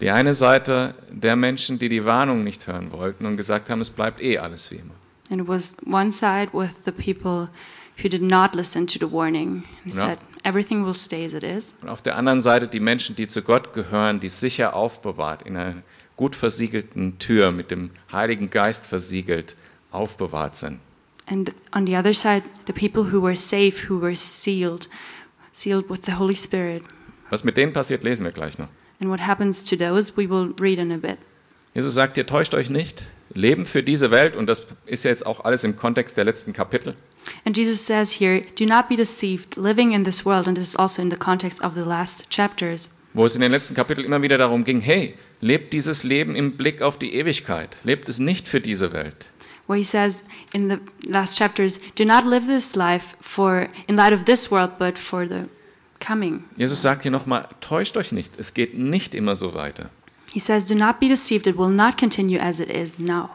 [0.00, 3.90] Die eine Seite der Menschen, die die Warnung nicht hören wollten und gesagt haben, es
[3.90, 4.94] bleibt eh alles wie immer.
[5.30, 7.48] And it was one side with the people
[8.02, 10.06] who did not listen to the warning and Ja.
[10.08, 11.74] said, everything will stay as it is.
[11.82, 15.56] Und auf der anderen Seite die Menschen, die zu Gott gehören, die sicher aufbewahrt, in
[15.56, 15.82] einer
[16.16, 19.56] gut versiegelten Tür mit dem Heiligen Geist versiegelt,
[19.90, 20.80] aufbewahrt sind.
[21.26, 24.88] And on the other side, the people who were safe, who were sealed,
[25.52, 26.84] sealed with the Holy Spirit.
[27.30, 28.68] Was mit denen passiert, lesen wir gleich noch.
[29.00, 31.18] And what happens to those, we will read in a bit.
[31.74, 33.06] Jesus sagt, ihr täuscht euch nicht.
[33.34, 36.52] Leben für diese Welt, und das ist ja jetzt auch alles im Kontext der letzten
[36.52, 36.94] Kapitel.
[37.44, 40.76] And Jesus says here, Do not be deceived, living in this world, and this is
[40.76, 44.20] also in the context of the last chapters, Wo es in den letzten Kapiteln immer
[44.20, 47.78] wieder darum ging, hey, lebt dieses Leben im Blick auf die Ewigkeit.
[47.82, 49.28] Lebt es nicht für diese Welt.
[49.68, 54.12] where he says in the last chapters, Do not live this life for in light
[54.12, 55.48] of this world, but for the
[55.98, 56.44] coming.
[56.56, 58.32] Jesus sagt hier nochmal, täuscht euch nicht.
[58.38, 59.90] Es geht nicht immer so weiter.
[60.32, 63.30] He says, Do not be deceived, it will not continue as it is now.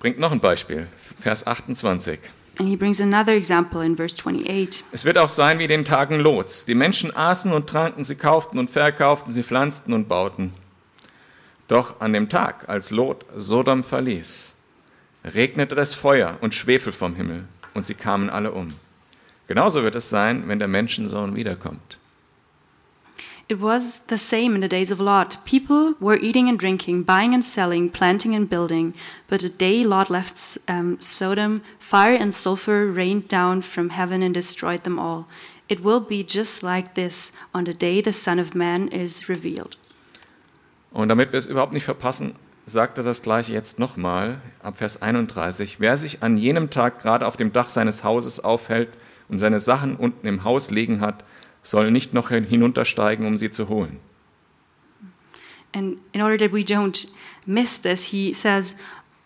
[0.00, 0.86] Bringt noch ein Beispiel.
[1.18, 2.20] Vers 28.
[2.58, 4.84] And he brings another example in verse 28.
[4.92, 6.64] Es wird auch sein wie in den Tagen Lots.
[6.64, 10.52] Die Menschen aßen und tranken, sie kauften und verkauften, sie pflanzten und bauten.
[11.68, 14.54] Doch an dem Tag, als Lot Sodom verließ,
[15.24, 18.74] regnete das Feuer und Schwefel vom Himmel und sie kamen alle um.
[19.48, 21.98] Genauso wird es sein, wenn der Menschensohn wiederkommt.
[23.48, 25.38] It was the same in the days of Lot.
[25.46, 28.92] People were eating and drinking, buying and selling, planting and building.
[29.26, 34.34] But the day Lot left um, Sodom, fire and sulfur rained down from heaven and
[34.34, 35.26] destroyed them all.
[35.66, 39.78] It will be just like this on the day the Son of Man is revealed.
[40.92, 42.34] Und damit wir es überhaupt nicht verpassen,
[42.66, 45.80] sagt er das gleiche jetzt nochmal ab Vers 31.
[45.80, 48.98] Wer sich an jenem Tag gerade auf dem Dach seines Hauses aufhält
[49.30, 51.24] und seine Sachen unten im Haus liegen hat,
[51.70, 54.00] soll nicht noch hinuntersteigen, um sie zu holen.
[55.74, 57.08] And in order that we don't
[57.46, 58.74] miss this, he says,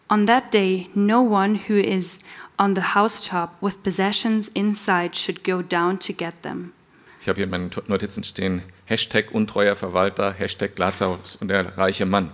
[0.08, 2.20] On that day, no one who is
[2.58, 6.72] on the housetop with possessions inside should go down to get them.
[7.20, 12.04] Ich habe hier in meinen Notizen stehen, Hashtag untreuer Verwalter, Hashtag Lazarus und der reiche
[12.04, 12.32] Mann.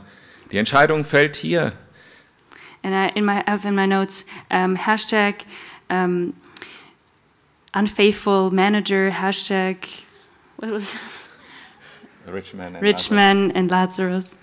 [0.51, 1.73] Die Entscheidung fällt hier.
[2.83, 5.45] And I, in my, I have in my notes, um, hashtag
[5.91, 6.33] um,
[7.75, 9.77] unfaithful manager, hashtag
[10.59, 10.85] what was
[12.27, 13.11] Rich man and rich Lazarus.
[13.11, 14.37] man and Lazarus.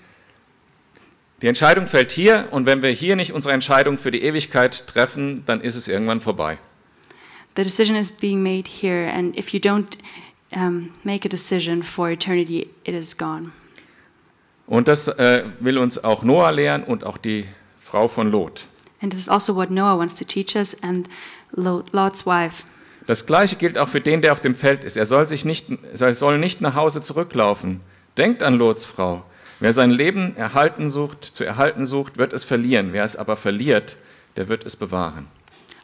[1.42, 5.44] Die Entscheidung fällt hier und wenn wir hier nicht unsere Entscheidung für die Ewigkeit treffen,
[5.46, 6.58] dann ist es irgendwann vorbei.
[7.56, 9.98] The decision is being made here, and if you don't
[10.52, 13.52] um, make a decision for eternity, it is gone.
[14.68, 17.46] Und das äh, will uns auch Noah lehren und auch die
[17.80, 18.66] Frau von Lot.
[19.02, 21.08] And this is also what Noah wants to teach us, and
[21.52, 22.64] Lot- Lot's wife.
[23.08, 24.98] Das gleiche gilt auch für den, der auf dem Feld ist.
[24.98, 27.82] Er soll, sich nicht, er soll nicht nach Hause zurücklaufen.
[28.18, 29.24] Denkt an Lots Frau.
[29.60, 32.90] Wer sein Leben erhalten sucht, zu erhalten sucht, wird es verlieren.
[32.92, 33.98] Wer es aber verliert,
[34.36, 35.28] der wird es bewahren.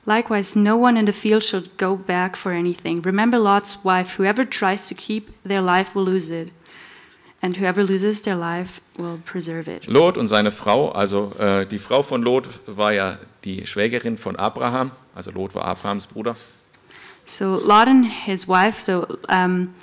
[0.06, 3.02] Likewise, no one in the field should go back for anything.
[3.06, 4.18] Remember Lot's wife.
[4.18, 6.52] Whoever tries to keep their life will lose it,
[7.42, 9.86] and whoever loses their life will preserve it.
[9.86, 14.36] Lot und seine Frau, also äh, die Frau von Lot war ja die Schwägerin von
[14.38, 16.36] Abraham, also Lot war Abrahams Bruder.
[17.26, 18.80] So Lot and his wife.
[18.80, 19.74] So um,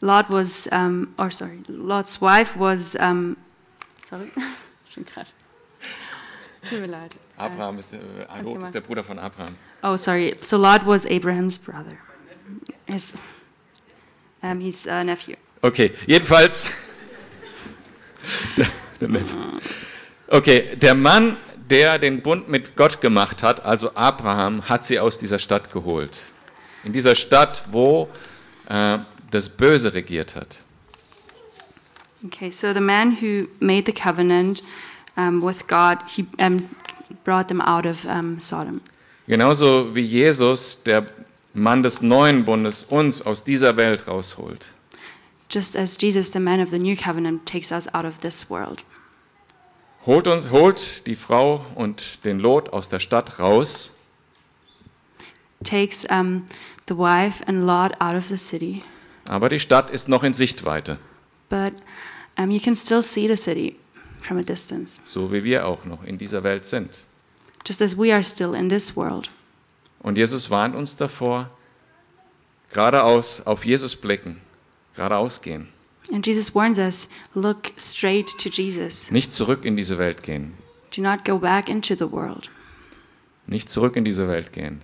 [0.00, 2.96] Lot was, um, or sorry, Lot's wife was.
[3.00, 3.36] Um,
[4.08, 4.30] sorry,
[4.90, 5.26] Schon grad.
[6.68, 7.14] Tut mir leid.
[7.36, 9.54] Abraham ist der, äh, Lot ist der Bruder von Abraham.
[9.82, 10.36] Oh, sorry.
[10.40, 11.98] So Lot was Abraham's brother.
[12.86, 13.14] His,
[14.42, 15.36] um, his uh, nephew.
[15.62, 16.70] Okay, jedenfalls.
[18.56, 18.66] Der,
[19.00, 19.36] der Neffe.
[20.28, 21.36] Okay, der Mann,
[21.70, 26.20] der den Bund mit Gott gemacht hat, also Abraham, hat sie aus dieser Stadt geholt.
[26.86, 28.08] In dieser Stadt, wo
[28.68, 28.98] äh,
[29.32, 30.58] das Böse regiert hat.
[32.24, 34.62] Okay, so the man who made the covenant
[35.16, 36.70] um, with God, he um,
[37.24, 38.80] brought them out of um, Sodom.
[39.26, 41.06] Genauso wie Jesus, der
[41.54, 44.66] Mann des neuen Bundes, uns aus dieser Welt rausholt.
[45.50, 48.84] Just as Jesus, the man of the new covenant, takes us out of this world.
[50.06, 53.96] Holt, uns, holt die Frau und den Lot aus der Stadt raus
[55.64, 56.46] Takes um,
[56.88, 58.82] the wife and Lot out of the city.
[59.24, 60.98] aber die Stadt ist noch in Sichtweite,
[61.48, 61.72] But
[62.38, 63.76] um, you can still see the city
[64.20, 67.04] from a distance, so wie wir auch noch in dieser Welt sind.
[67.66, 69.30] just as we are still in this world.
[70.00, 71.48] Und Jesus warnt uns davor,
[72.72, 74.40] geradeaus auf Jesus blicken,
[74.94, 75.68] geradeaus gehen,
[76.12, 79.10] And Jesus warns us look straight to Jesus.
[79.10, 80.54] nicht zurück in diese Welt gehen,
[80.96, 82.48] Do not go back into the world.
[83.48, 84.82] nicht zurück in diese Welt gehen,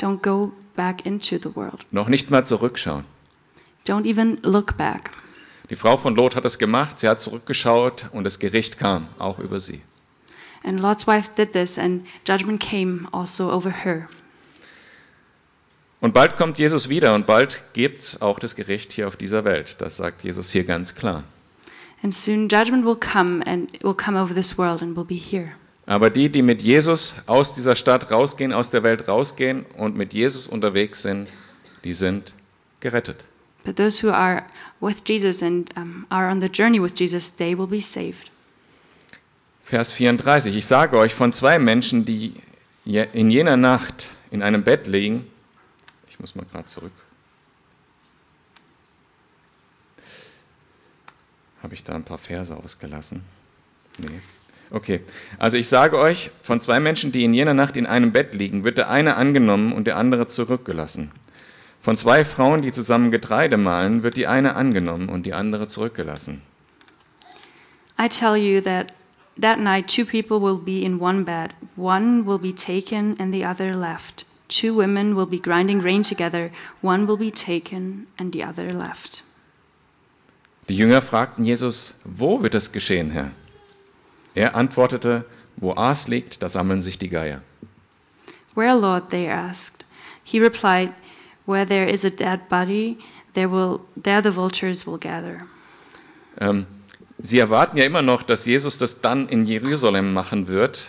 [0.00, 1.84] Don't go back into the world.
[1.90, 3.04] noch nicht mal zurückschauen.
[3.84, 5.10] Don't even look back.
[5.70, 9.40] Die Frau von Lot hat es gemacht, sie hat zurückgeschaut und das Gericht kam, auch
[9.40, 9.82] über sie.
[10.64, 14.08] And Lot's wife did this, and judgment came also over her.
[16.00, 19.44] Und bald kommt Jesus wieder und bald gibt es auch das Gericht hier auf dieser
[19.44, 19.80] Welt.
[19.80, 21.24] Das sagt Jesus hier ganz klar.
[22.04, 25.16] And soon judgment will come, and it will come over this world and will be
[25.16, 25.54] here.
[25.88, 30.12] Aber die, die mit Jesus aus dieser Stadt rausgehen, aus der Welt rausgehen und mit
[30.12, 31.32] Jesus unterwegs sind,
[31.82, 32.34] die sind
[32.80, 33.24] gerettet.
[33.64, 34.44] But those who are
[34.80, 38.30] with Jesus and um, are on the journey with Jesus, they will be saved.
[39.64, 40.54] Vers 34.
[40.56, 42.34] Ich sage euch von zwei Menschen, die
[42.84, 45.26] in jener Nacht in einem Bett liegen.
[46.10, 46.92] Ich muss mal gerade zurück.
[51.62, 53.22] Habe ich da ein paar Verse ausgelassen?
[53.96, 54.20] Nee.
[54.70, 55.00] Okay.
[55.38, 58.64] Also ich sage euch, von zwei Menschen, die in jener Nacht in einem Bett liegen,
[58.64, 61.10] wird der eine angenommen und der andere zurückgelassen.
[61.80, 66.42] Von zwei Frauen, die zusammen Getreide mahlen, wird die eine angenommen und die andere zurückgelassen.
[68.00, 68.92] I tell you that
[69.40, 71.54] that night two people will be in one bed.
[71.76, 74.26] One will be taken and the other left.
[74.48, 76.50] Two women will be grinding grain together.
[76.82, 79.24] One will be taken and the other left.
[80.68, 83.30] Die Jünger fragten Jesus, wo wird es geschehen, Herr?
[84.38, 85.24] Er antwortete,
[85.56, 87.42] wo Aas liegt, da sammeln sich die Geier.
[88.54, 89.08] Where, Lord?
[89.08, 89.84] they asked.
[90.22, 90.92] He replied,
[91.44, 92.98] Where there is a dead body,
[93.34, 95.40] there will there the vultures will gather.
[96.40, 96.66] Ähm,
[97.18, 100.88] sie erwarten ja immer noch, dass Jesus das dann in Jerusalem machen wird.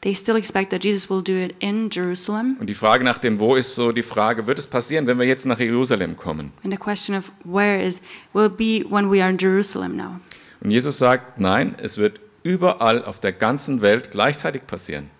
[0.00, 2.56] They still expect that Jesus will do it in Jerusalem.
[2.58, 5.26] Und die Frage nach dem Wo ist so die Frage, wird es passieren, wenn wir
[5.26, 6.52] jetzt nach Jerusalem kommen?
[6.64, 8.00] And the question of where is
[8.32, 10.18] will be when we are in Jerusalem now.
[10.62, 15.10] Und Jesus sagt, nein, es wird überall auf der ganzen Welt gleichzeitig passieren.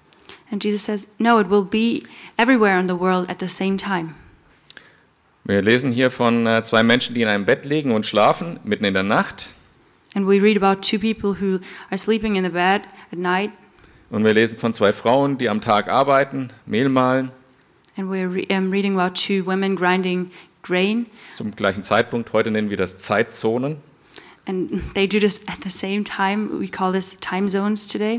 [0.50, 2.02] And Jesus says, no, it will be
[2.36, 4.14] everywhere in the world at the same time.
[5.44, 8.84] Wir lesen hier von äh, zwei Menschen, die in einem Bett liegen und schlafen, mitten
[8.84, 9.48] in der Nacht.
[10.14, 11.58] And we read about two people who
[11.90, 13.50] are sleeping in the bed at night,
[14.10, 17.30] Und wir lesen von zwei Frauen, die am Tag arbeiten, Mehl mahlen,
[17.96, 20.30] and we're re- um, reading about two women grinding
[20.62, 22.32] grain, zum gleichen Zeitpunkt.
[22.34, 23.78] Heute nennen wir das Zeitzonen.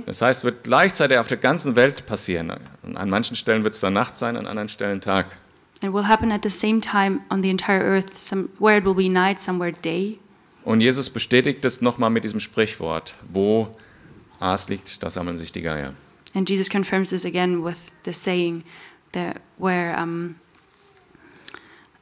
[0.06, 2.54] Das heißt, wird gleichzeitig auf der ganzen Welt passieren.
[2.96, 5.26] An manchen Stellen wird es dann Nacht sein, an anderen Stellen Tag.
[5.82, 8.86] And it will happen at the same time on the entire earth, some, where it
[8.86, 10.18] will be night, somewhere day.
[10.64, 13.68] Und Jesus bestätigt es nochmal mit diesem Sprichwort, wo
[14.40, 15.94] Aas liegt, da sammeln sich die Geier.
[16.34, 18.64] And Jesus confirms this again with the saying
[19.12, 20.36] that where, um,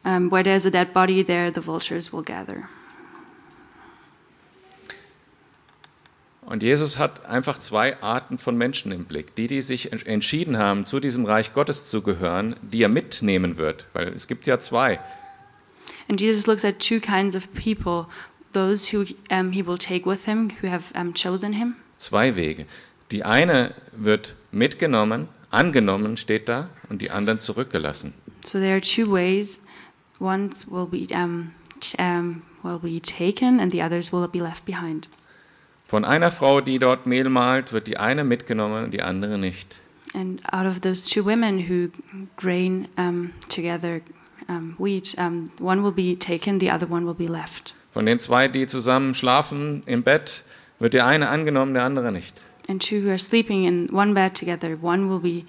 [0.05, 2.69] um, where there's a dead body, there the vultures will gather.
[6.51, 9.35] Und Jesus hat einfach zwei Arten von Menschen im Blick.
[9.35, 13.57] Die, die sich en- entschieden haben, zu diesem Reich Gottes zu gehören, die er mitnehmen
[13.57, 13.87] wird.
[13.93, 14.99] Weil es gibt ja zwei.
[16.09, 18.05] And Jesus looks at two kinds of people
[18.51, 21.75] those who um, he will take with him, who have um, chosen him.
[21.95, 22.65] Zwei Wege.
[23.11, 28.13] Die eine wird mitgenommen, angenommen steht da, und die anderen zurückgelassen.
[28.45, 29.61] So there are two ways.
[30.19, 31.51] One will be, um,
[31.97, 35.07] um, will be taken, and the others will be left behind.
[35.91, 39.75] Von einer Frau, die dort Mehl mahlt, wird die eine mitgenommen und die andere nicht.
[40.13, 41.89] And out of those two women who
[42.38, 43.99] grain um, together
[44.47, 47.75] um, wheat, um, one will be taken, the other one will be left.
[47.91, 50.45] Von den zwei, die zusammen schlafen im Bett,
[50.80, 52.39] wird der eine angenommen, der andere nicht.
[52.69, 55.45] And two who are sleeping in one bed together, one will be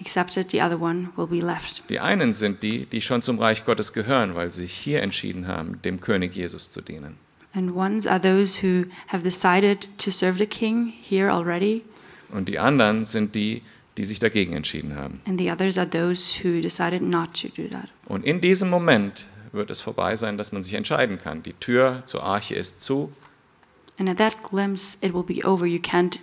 [0.00, 1.82] accepted, the other one will be left.
[1.88, 5.48] Die einen sind die, die schon zum Reich Gottes gehören, weil sie sich hier entschieden
[5.48, 7.16] haben, dem König Jesus zu dienen.
[7.54, 11.82] And ones are those who have decided to serve the king here already,
[12.32, 13.62] Und die anderen sind die,
[13.96, 15.20] die sich dagegen entschieden haben.
[15.26, 17.88] and the others are those who decided not to do that.
[18.06, 21.42] Und in diesem Moment wird es vorbei sein, dass man sich entscheiden kann.
[21.42, 23.10] Die Tür zur Arche ist zu
[23.98, 25.66] And at that glimpse, it will be over.
[25.66, 26.20] You can't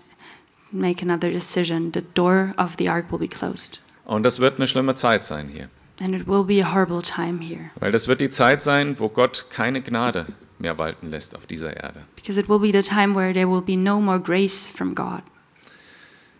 [0.72, 1.92] make another decision.
[1.94, 3.82] The door of the ark will be closed.
[4.06, 5.70] und das wird eine schlimme Zeit sein hier.
[6.00, 7.70] And it will be a horrible time here.
[7.82, 10.28] Weil das wird die Zeit sein, wo Gott keine Gnade
[10.60, 12.02] mehr walten lässt auf dieser Erde.
[12.16, 15.22] Because it will be the time where there will be no more grace from God.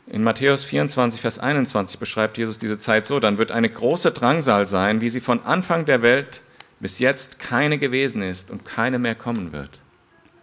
[0.10, 4.66] In Matthäus 24, Vers 21 beschreibt Jesus diese Zeit so, dann wird eine große Drangsal
[4.66, 6.42] sein, wie sie von Anfang der Welt
[6.80, 9.80] bis jetzt keine gewesen ist und keine mehr kommen wird.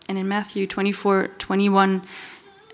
[0.07, 2.03] And in Matthew 24 21,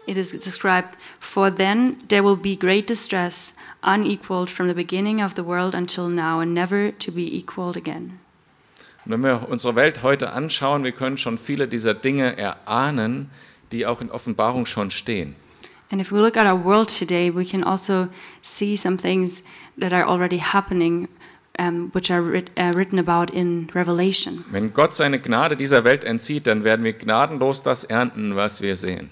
[0.06, 5.34] it is described For then there will be great distress, unequaled from the beginning of
[5.36, 8.18] the world until now, and never to be equaled again.
[9.04, 13.30] Und wenn wir unsere Welt heute anschauen, wir können schon viele dieser Dinge erahnen,
[13.72, 15.34] die auch in Offenbarung schon stehen.
[15.92, 18.08] And if we look at our world today, we can also
[18.42, 19.42] see some things
[19.80, 21.08] that are already happening,
[21.58, 24.44] um, which are writ- uh, written about in Revelation.
[24.52, 28.76] Wenn Gott seine Gnade dieser Welt entzieht, dann werden wir gnadenlos das ernten, was wir
[28.76, 29.10] sehen.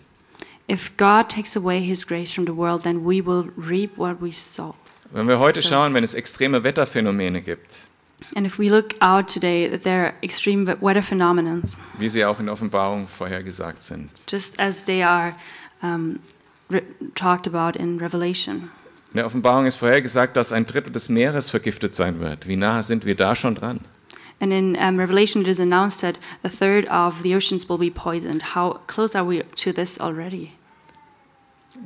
[0.71, 4.31] If God takes away his grace from the world, then we will reap what we
[4.31, 4.75] sow.
[5.11, 7.88] Wenn wir heute schauen, wenn es extreme Wetterphänomene gibt,
[8.35, 11.63] And if we look out today, that there are extreme weather phenomena,
[11.99, 14.11] wie sie auch in Offenbarung vorhergesagt sind.
[14.31, 15.35] just as they are
[15.83, 16.21] um,
[17.15, 18.71] talked about in Revelation.
[19.13, 22.47] In der Offenbarung ist vorhergesagt, dass ein Drittel des Meeres vergiftet sein wird.
[22.47, 23.81] Wie nah sind wir da schon dran?
[24.41, 27.91] And in um, Revelation, it is announced that a third of the oceans will be
[27.91, 28.55] poisoned.
[28.55, 30.53] How close are we to this already?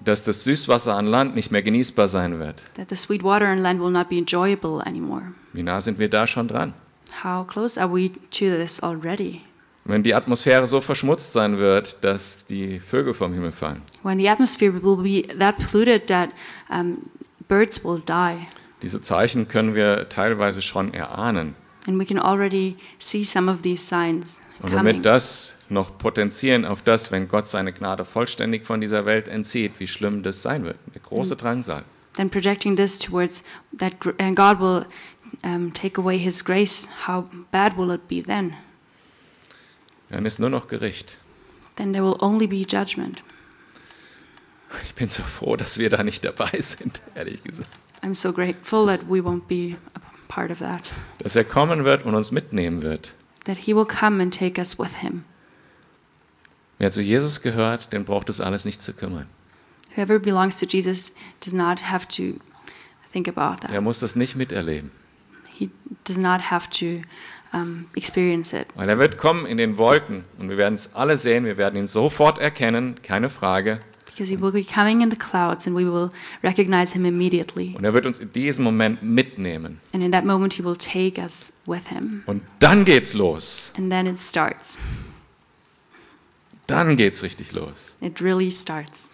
[0.04, 2.62] Dass das Süßwasser an Land nicht mehr genießbar sein wird.
[2.74, 5.32] That the sweet water on land will not be enjoyable anymore.
[5.52, 6.74] Wie nah sind wir da schon dran?
[7.22, 9.40] How close are we to this already?
[9.84, 13.82] Wenn die Atmosphäre so verschmutzt sein wird, dass die Vögel vom Himmel fallen.
[14.02, 16.30] When the atmosphere will be that polluted that
[16.70, 16.98] um,
[17.48, 18.46] birds will die.
[18.80, 21.54] Diese Zeichen können wir teilweise schon erahnen.
[21.88, 26.82] And we can already see some of these signs Und damit das noch potenzieren auf
[26.82, 30.76] das, wenn Gott seine Gnade vollständig von dieser Welt entzieht, wie schlimm das sein wird.
[30.92, 31.82] Eine große Drangsal.
[32.14, 33.42] then projecting this towards
[33.72, 33.98] that
[34.34, 34.86] God will
[35.42, 38.54] um, take away His grace, how bad will it be then?
[40.08, 41.18] Dann ist nur noch Gericht.
[41.76, 43.22] Then there will only be judgment.
[44.84, 47.68] Ich bin so froh, dass wir da nicht dabei sind, ehrlich gesagt.
[48.02, 50.90] I'm so grateful that we won't be a part of that.
[51.18, 53.14] dass er kommen wird und uns mitnehmen wird.
[53.44, 55.24] That he will come and take us with him.
[56.78, 59.26] Wer zu Jesus gehört, den braucht es alles nicht zu kümmern.
[59.94, 61.12] Whoever belongs to Jesus
[61.44, 62.38] does not have to
[63.12, 63.82] think about Er that.
[63.82, 64.90] muss das nicht miterleben.
[65.52, 65.70] He
[66.04, 67.02] does not have to
[67.52, 68.66] um, experience it.
[68.74, 71.76] Weil er wird kommen in den Wolken und wir werden es alle sehen, wir werden
[71.76, 73.80] ihn sofort erkennen, keine Frage.
[74.06, 76.10] Because he will be coming in the clouds and we will
[76.42, 77.74] recognize him immediately.
[77.76, 79.80] Und er wird uns in diesem Moment mitnehmen.
[79.94, 82.22] And in that moment, he will take us with him.
[82.26, 83.72] Und dann geht's los.
[83.76, 84.76] And then it starts.
[86.66, 87.96] Dann geht's richtig los.
[88.00, 89.08] It really starts.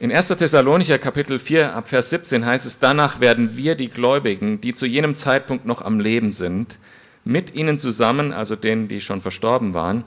[0.00, 0.28] In 1.
[0.28, 4.86] Thessalonicher Kapitel 4 ab Vers 17 heißt es, danach werden wir die Gläubigen, die zu
[4.86, 6.78] jenem Zeitpunkt noch am Leben sind,
[7.24, 10.04] mit ihnen zusammen, also denen, die schon verstorben waren,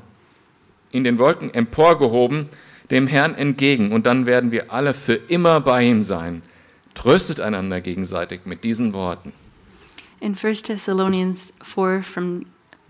[0.92, 2.48] in den Wolken emporgehoben,
[2.90, 6.42] dem Herrn entgegen, und dann werden wir alle für immer bei ihm sein.
[6.94, 9.34] Tröstet einander gegenseitig mit diesen Worten.
[10.22, 12.46] In 1 Thessalonians 4, from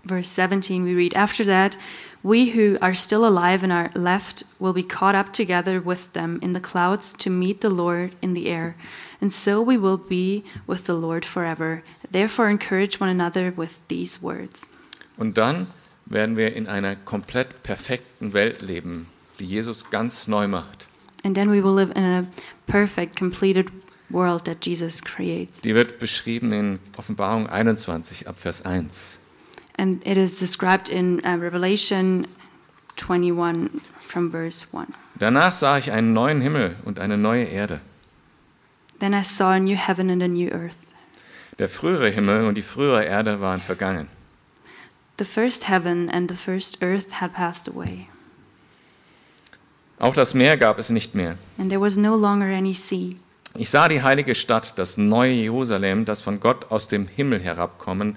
[0.06, 1.76] verse 17, we read, After that,
[2.22, 6.38] we who are still alive and are left will be caught up together with them
[6.42, 8.76] in the clouds to meet the Lord in the air.
[9.20, 11.82] And so we will be with the Lord forever.
[12.10, 14.70] Therefore, encourage one another with these words.
[15.16, 15.66] Und dann
[16.06, 19.08] werden wir in einer komplett perfekten Welt leben,
[19.38, 20.88] die Jesus ganz neu macht.
[21.24, 22.26] And then we will live in a
[22.66, 23.70] perfect, completed
[24.10, 25.60] world that Jesus creates.
[25.60, 29.21] Die wird beschrieben in Offenbarung 21 ab Vers 1.
[29.78, 32.26] And it is described in uh, Revelation
[32.96, 34.88] 21 from verse 1.
[35.18, 37.80] Danach sah ich einen neuen Himmel und eine neue Erde.
[38.98, 40.76] Then I saw a new heaven and a new earth.
[41.58, 44.08] Der frühere Himmel und die frühere Erde waren vergangen.
[45.18, 48.08] The first heaven and the first earth had passed away,
[49.98, 51.36] Auch das Meer gab es nicht mehr.
[51.58, 53.16] and there was no longer any sea.
[53.54, 58.16] Ich sah die heilige Stadt, das neue Jerusalem, das von Gott aus dem Himmel herabkommen,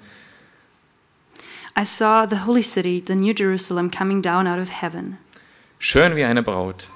[1.78, 5.18] I saw the holy city, the new Jerusalem, coming down out of heaven,
[5.78, 6.88] schön wie eine Braut,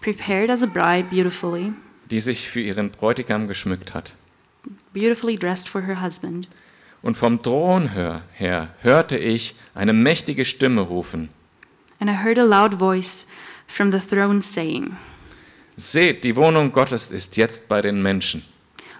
[0.00, 1.74] prepared as a bride beautifully,
[2.10, 4.14] die sich für ihren Bräutigam geschmückt hat.
[4.94, 6.48] beautifully dressed for her husband.
[7.02, 11.28] Und vom Thron her, her hörte ich eine mächtige Stimme rufen.
[11.98, 13.26] And I heard a loud voice
[13.66, 14.96] from the throne saying,
[15.76, 18.44] Seht, die Wohnung Gottes ist jetzt bei den Menschen.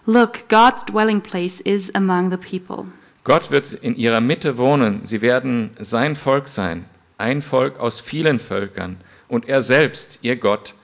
[0.07, 2.87] Look, God's dwelling place is among the people.
[3.25, 5.05] Gott wird in ihrer Mitte wohnen.
[5.05, 6.87] Sie werden sein Volk sein,
[7.19, 8.97] ein Volk aus vielen Völkern.
[9.29, 10.75] Und er selbst, ihr Gott,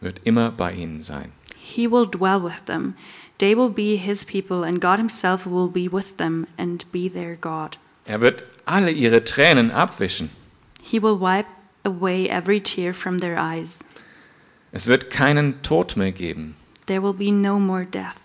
[0.00, 1.32] wird immer bei ihnen sein.
[1.56, 2.94] He will dwell with them.
[3.38, 7.36] They will be his people, and God himself will be with them and be their
[7.36, 7.78] God.
[8.04, 10.30] Er wird alle ihre Tränen abwischen.
[10.82, 11.48] He will wipe
[11.84, 13.78] away every tear from their eyes.
[14.72, 18.16] Es wird keinen Tod mehr geben, There will be no more death,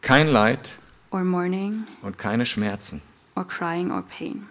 [0.00, 0.78] kein Leid
[1.10, 3.02] or mourning, und keine Schmerzen.
[3.36, 4.46] or crying, or pain.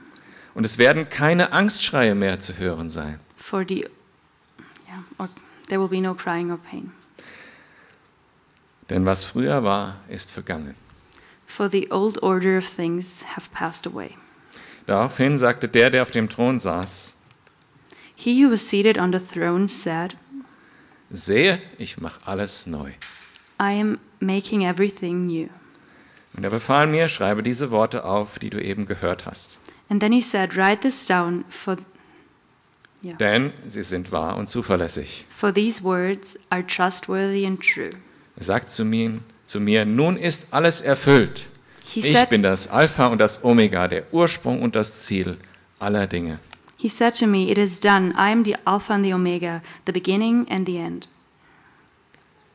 [0.53, 3.19] Und es werden keine Angstschreie mehr zu hören sein.
[3.35, 3.85] For the
[4.87, 5.29] yeah, or
[5.67, 6.91] there will be no crying or pain.
[8.89, 10.75] Denn was früher war, ist vergangen.
[11.45, 14.15] For the old order of things have passed away.
[14.85, 17.13] Daraufhin sagte der, der auf dem Thron saß,
[18.15, 20.15] He who was seated on the throne said,
[21.11, 22.91] sehe, ich mache alles neu.
[23.59, 25.49] I am making everything new.
[26.37, 29.57] Und er befahl mir, schreibe diese Worte auf, die du eben gehört hast.
[29.89, 31.77] And then he said, Write this down, for,
[33.01, 35.25] Denn sie sind wahr und zuverlässig.
[35.29, 37.89] for these words are trustworthy and true.
[38.35, 41.47] Er sagt zu mir, zu mir, nun ist alles erfüllt.
[41.85, 45.37] He Ich said, bin das Alpha und das Omega, der Ursprung und das Ziel
[45.79, 46.39] aller Dinge.
[46.79, 48.11] he said to me, It is done.
[48.15, 51.07] I am the Alpha and the Omega, the beginning and the end.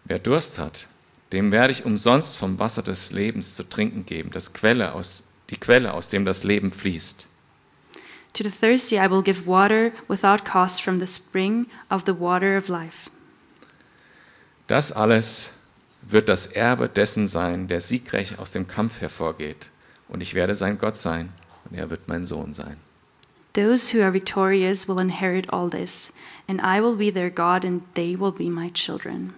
[0.05, 0.87] Wer Durst hat,
[1.33, 5.57] dem werde ich umsonst vom Wasser des Lebens zu trinken geben, das Quelle aus, die
[5.57, 7.29] Quelle, aus dem das Leben fließt.
[8.35, 12.57] To the thirsty I will give water without cost from the spring of the water
[12.57, 13.11] of life.
[14.69, 15.55] Das alles
[16.01, 19.71] wird das Erbe dessen sein, der siegreich aus dem Kampf hervorgeht.
[20.09, 21.33] Und ich werde sein Gott sein
[21.69, 22.77] und er wird mein Sohn sein.
[23.55, 26.13] Those who are victorious will inherit all this,
[26.49, 29.35] and I will be their God, and they will be my children.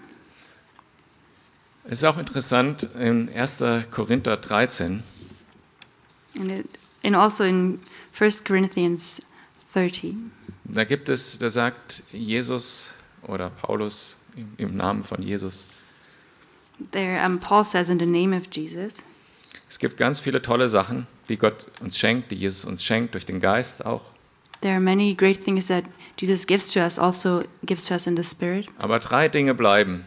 [1.84, 3.62] Es ist auch interessant, in 1.
[3.90, 5.02] Korinther 13,
[6.36, 6.66] And, it,
[7.04, 7.78] and also in
[8.18, 9.22] 1 Corinthians
[9.74, 10.14] 30,
[10.64, 15.66] da gibt es, da sagt Jesus oder Paulus im, im Namen von Jesus,
[16.92, 18.96] there um, Paul says, In the name of Jesus,
[19.68, 23.26] es gibt ganz viele tolle Sachen, die Gott uns schenkt, die Jesus uns schenkt, durch
[23.26, 24.02] den Geist auch.
[24.62, 25.84] there are many great things that
[26.18, 30.04] Jesus gives to us, also gives to us in the Spirit, Aber drei Dinge bleiben.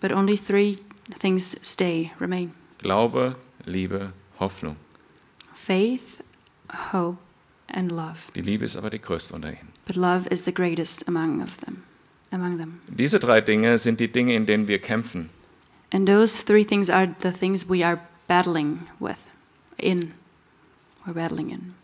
[0.00, 0.78] but only three
[1.20, 3.34] things stay, remain Glaube,
[3.64, 4.76] Liebe, Hoffnung.
[5.54, 6.22] faith,
[6.92, 7.18] hope,
[7.68, 8.16] and love.
[8.34, 9.68] Die Liebe ist aber die größte unter ihnen.
[9.86, 11.82] But love is the greatest among of them.
[12.30, 12.80] Among them.
[12.88, 15.30] Diese drei Dinge sind die Dinge, in denen wir kämpfen.
[15.92, 19.16] And those three things are the things we are battling with,
[19.78, 20.12] in,
[21.06, 21.74] we're battling in.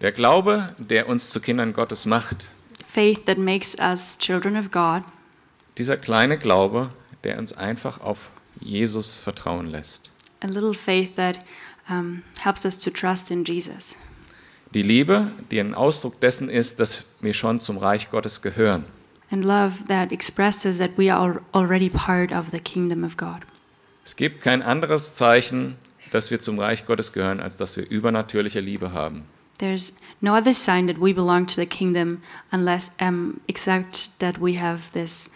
[0.00, 2.48] Der Glaube, der uns zu Kindern Gottes macht,
[2.86, 5.02] Faith that makes us children of God,
[5.76, 6.90] dieser kleine Glaube,
[7.22, 8.30] der uns einfach auf
[8.60, 10.10] Jesus vertrauen lässt.
[10.40, 11.40] a little faith that
[11.88, 13.96] um, helps us to trust in Jesus.
[14.74, 18.84] Die Liebe, die ein Ausdruck dessen ist, dass wir schon zum Reich Gottes gehören.
[19.30, 23.40] And love that expresses that we are al- already part of the kingdom of God.
[24.04, 25.76] Es gibt kein anderes Zeichen,
[26.12, 29.22] dass wir zum Reich Gottes gehören, als dass wir übernatürliche Liebe haben.
[29.58, 34.58] There's no other sign that we belong to the kingdom unless, um, except that we
[34.60, 35.30] have this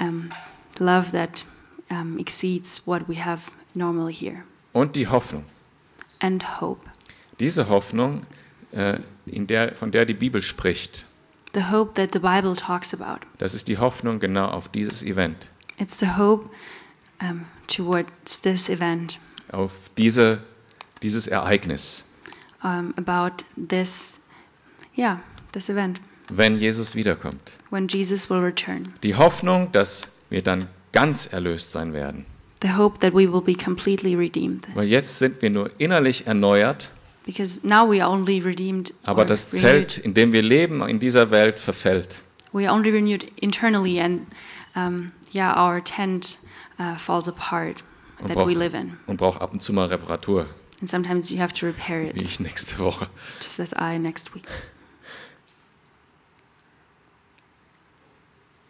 [0.00, 0.30] um,
[0.78, 1.44] love that
[1.90, 3.42] um, exceeds what we have
[3.74, 5.44] normally here, Und die Hoffnung.
[6.20, 6.80] and hope.
[7.40, 8.24] Diese Hoffnung,
[8.72, 11.04] äh, in der, von der die Bibel spricht,
[11.54, 13.24] The hope that the Bible talks about.
[13.38, 16.48] das ist die Hoffnung genau auf dieses Event, It's the hope
[17.22, 19.20] um, towards this event,
[19.52, 20.38] auf diese,
[21.02, 22.12] dieses Ereignis,
[22.62, 24.20] um, about this,
[24.96, 25.20] yeah,
[25.52, 27.52] this event, wenn Jesus wiederkommt.
[27.70, 28.92] when Jesus will return.
[29.02, 32.24] Die Hoffnung, dass wir dann ganz erlöst sein werden.
[32.62, 34.66] The hope that we will be completely redeemed.
[34.74, 36.90] Weil jetzt sind wir nur innerlich erneuert,
[37.26, 38.94] Because now we are only redeemed.
[39.04, 39.60] aber das renewed.
[39.60, 42.22] Zelt, in dem wir leben, in dieser Welt verfällt.
[42.52, 44.22] We are only renewed internally, and
[44.76, 46.38] um, yeah, our tent
[46.78, 47.82] uh, falls apart
[48.20, 48.96] Und that braucht, we live in.
[49.06, 50.46] und braucht ab und zu mal Reparatur,
[50.80, 53.08] And sometimes you have to repair wie it, ich nächste Woche.
[53.42, 54.44] just as I next week.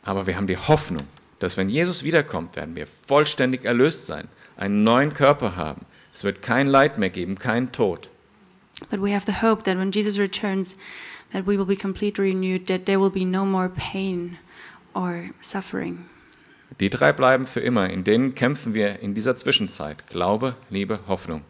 [0.03, 1.07] Aber wir haben die Hoffnung,
[1.39, 5.87] dass wenn Jesus wiederkommt, werden wir vollständig erlöst sein, einen neuen Körper haben.
[6.13, 8.09] Es wird kein Leid mehr geben, kein Tod.
[8.91, 10.77] But we have the hope that when Jesus returns,
[11.33, 14.39] that we will be completely renewed, that there will be no more pain
[14.95, 16.07] or suffering.
[16.81, 17.89] Die drei bleiben für immer.
[17.91, 20.07] In denen kämpfen wir in dieser Zwischenzeit.
[20.09, 21.43] Glaube, Liebe, Hoffnung.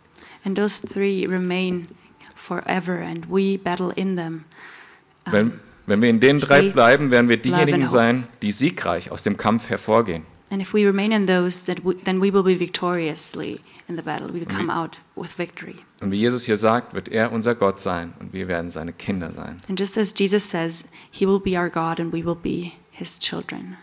[0.45, 1.89] And those three remain
[2.37, 4.45] forever, and we battle in them.
[5.25, 9.37] Wenn, wenn wir in den drei bleiben, werden wir diejenigen sein, die siegreich aus dem
[9.37, 10.25] Kampf hervorgehen.
[10.51, 14.29] And if we remain in those, then we will be victoriously in the battle.
[14.29, 15.77] We will come out with victory.
[16.01, 19.33] Und wie Jesus hier sagt, wird er unser Gott sein und wir werden seine Kinder
[19.33, 19.57] sein.
[19.69, 23.19] And just as Jesus says, He will be our God and we will be His
[23.19, 23.77] children.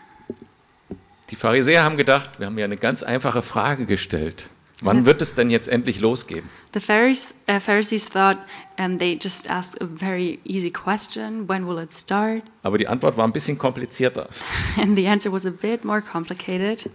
[1.30, 4.50] Die Pharisäer haben gedacht, wir haben ja eine ganz einfache Frage gestellt.
[4.80, 6.48] Wann wird es denn jetzt endlich losgehen?
[6.72, 8.38] The Pharisees, uh, Pharisees thought
[8.78, 12.42] um, they just asked a very easy question when will it start?
[12.62, 14.28] Aber die Antwort war ein bisschen komplizierter.
[14.76, 16.90] And the answer was a bit more complicated.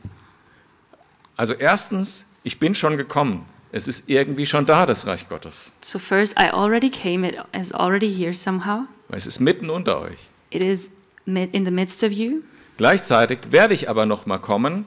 [1.37, 3.45] Also erstens, ich bin schon gekommen.
[3.71, 5.71] Es ist irgendwie schon da, das Reich Gottes.
[5.81, 8.85] So, first, I already came, it is already here somehow.
[9.09, 10.17] Es ist mitten unter euch.
[10.49, 10.91] It is
[11.25, 12.41] in the midst of you.
[12.77, 14.85] Gleichzeitig werde ich aber noch mal kommen,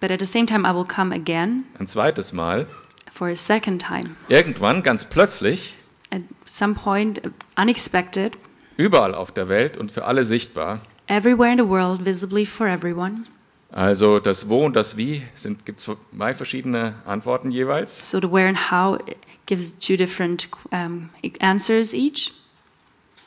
[0.00, 2.66] But at the same time, I will come again ein zweites Mal,
[3.12, 4.14] for a second time.
[4.28, 5.74] irgendwann ganz plötzlich,
[6.10, 7.20] At some point,
[7.60, 8.36] unexpected,
[8.76, 10.80] überall auf der Welt und für alle sichtbar.
[11.08, 13.24] everywhere in the world, visibly for everyone.
[13.72, 18.08] Also das Wo und das Wie sind gibt zwei verschiedene Antworten jeweils.
[18.10, 18.98] So the where and how
[19.46, 22.32] gives two different um, answers each,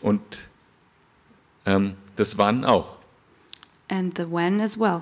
[0.01, 0.21] Und
[1.65, 2.97] ähm, das Wann auch.
[3.89, 5.01] and the when as well.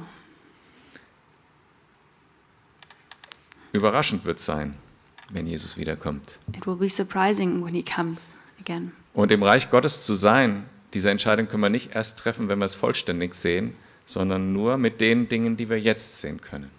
[3.73, 4.75] Überraschend wird es sein,
[5.29, 6.39] wenn Jesus wiederkommt.
[6.55, 8.91] It will be surprising when he comes again.
[9.13, 12.65] Und im Reich Gottes zu sein, diese Entscheidung können wir nicht erst treffen, wenn wir
[12.65, 13.73] es vollständig sehen,
[14.05, 16.69] sondern nur mit den Dingen, die wir jetzt sehen können.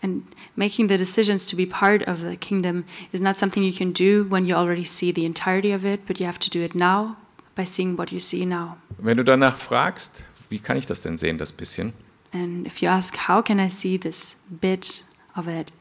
[0.00, 0.22] And
[0.54, 4.24] making the decisions to be part of the kingdom is not something you can do
[4.30, 7.16] when you already see the entirety of it, but you have to do it now
[7.56, 8.76] by seeing what you see now.
[8.98, 11.92] Wenn du danach fragst, wie kann ich das denn sehen, das bisschen,
[12.32, 15.02] And if you ask, how can I see this bit
[15.34, 15.72] of it?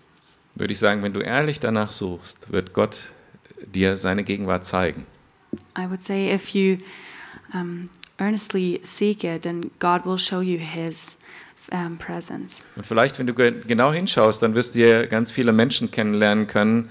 [0.59, 3.05] Würde ich sagen, wenn du ehrlich danach suchst, wird Gott
[3.73, 5.05] dir seine Gegenwart zeigen.
[5.77, 6.77] I would say if you
[7.53, 11.19] um, earnestly seek it, then God will show you his
[11.71, 12.63] um, presence.
[12.75, 16.47] Und vielleicht, wenn du ge genau hinschaust, dann wirst du hier ganz viele Menschen kennenlernen
[16.47, 16.89] können,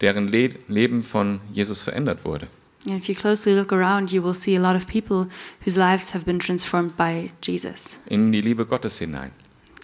[0.00, 2.48] deren Le Leben von Jesus verändert wurde.
[2.88, 5.28] And if you closely look around, you will see a lot of people
[5.64, 9.32] whose lives have been transformed by Jesus In die Liebe Gottes hinein.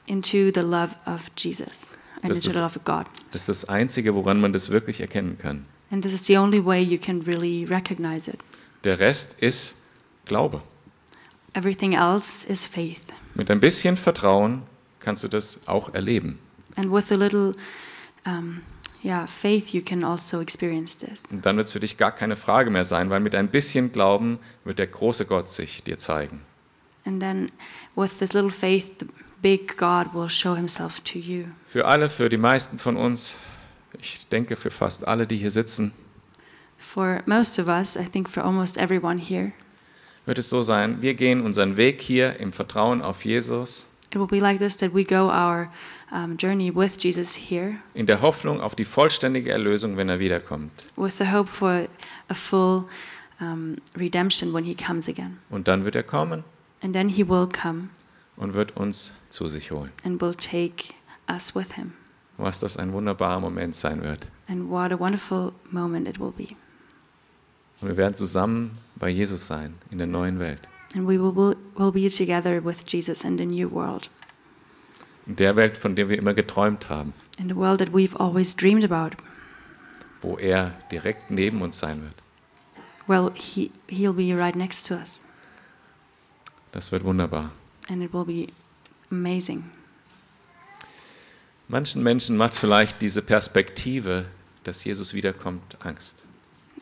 [0.07, 3.07] into the love of Jesus Das ist- God.
[3.33, 5.67] Das ist das Einzige, woran man das wirklich erkennen kann.
[5.91, 8.39] And this is the only way you can really recognize it.
[8.85, 9.83] Der Rest ist
[10.25, 10.63] Glaube.
[11.55, 13.03] Everything else is faith.
[13.35, 14.63] Mit ein bisschen Vertrauen
[15.01, 16.39] kannst du das auch erleben.
[16.77, 17.55] And with a little,
[18.25, 18.63] um,
[19.05, 21.25] yeah, faith, you can also experience this.
[21.31, 23.93] Und dann wird es für dich gar keine Frage mehr sein, weil mit ein bisschen
[23.93, 26.41] Glauben wird der große Gott sich dir zeigen.
[27.05, 27.51] And then
[27.97, 29.07] with this little faith, the
[29.43, 31.45] big God will show himself to you.
[31.67, 33.39] Für alle, für die meisten von uns,
[34.01, 35.93] ich denke für fast alle, die hier sitzen,
[36.79, 39.53] For most of us, I think for almost everyone here,
[40.27, 44.27] wird es so sein, wir gehen unseren Weg hier im Vertrauen auf Jesus, it will
[44.27, 45.69] be like this that we go our
[46.13, 50.71] um, journey with Jesus here in der Hoffnung auf die vollständige Erlösung, wenn er wiederkommt.
[50.97, 51.89] with the hope for
[52.29, 52.85] a full
[53.41, 55.39] um, redemption when he comes again.
[55.51, 56.45] Und dann wird er kommen
[56.83, 57.89] And then he will come
[58.37, 59.91] und wird uns zu sich holen.
[60.05, 60.93] and will take
[61.29, 61.93] us with him.
[62.39, 64.27] Was das ein wunderbarer Moment sein wird.
[64.49, 66.57] And what a wonderful moment it will be.
[67.81, 70.61] Und wir werden zusammen bei Jesus sein in der neuen Welt.
[70.95, 74.11] And we will, will, be together with Jesus in the new world,
[75.27, 78.55] In der Welt, von der wir immer geträumt haben, in the world that we've always
[78.57, 79.17] dreamed about.
[80.21, 82.15] wo er direkt neben uns sein wird.
[83.09, 85.23] Well, he, he'll be right next to us,
[86.73, 87.51] Das wird wunderbar.
[87.89, 88.49] And it will be
[89.11, 89.65] amazing.
[91.69, 94.27] Manchen Menschen macht vielleicht diese Perspektive,
[94.65, 96.25] dass Jesus wiederkommt, Angst.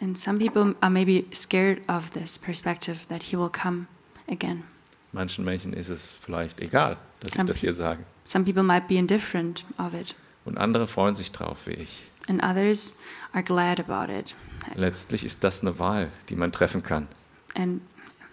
[0.01, 3.87] And some people are maybe scared of this perspective that he will come
[4.29, 4.65] again.
[5.13, 8.05] Manchen Menschen ist es vielleicht egal, dass ich Some das hier sage.
[8.25, 12.03] Some people might be indifferent of it, Und andere freuen sich drauf wie ich.
[12.29, 12.97] and others
[13.33, 14.35] are glad about it.
[14.77, 17.09] Letztlich ist das eine Wahl, die man treffen kann.
[17.55, 17.81] And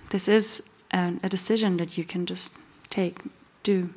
[0.10, 2.56] this is a, a decision that you can just
[2.90, 3.16] take,
[3.64, 3.90] do.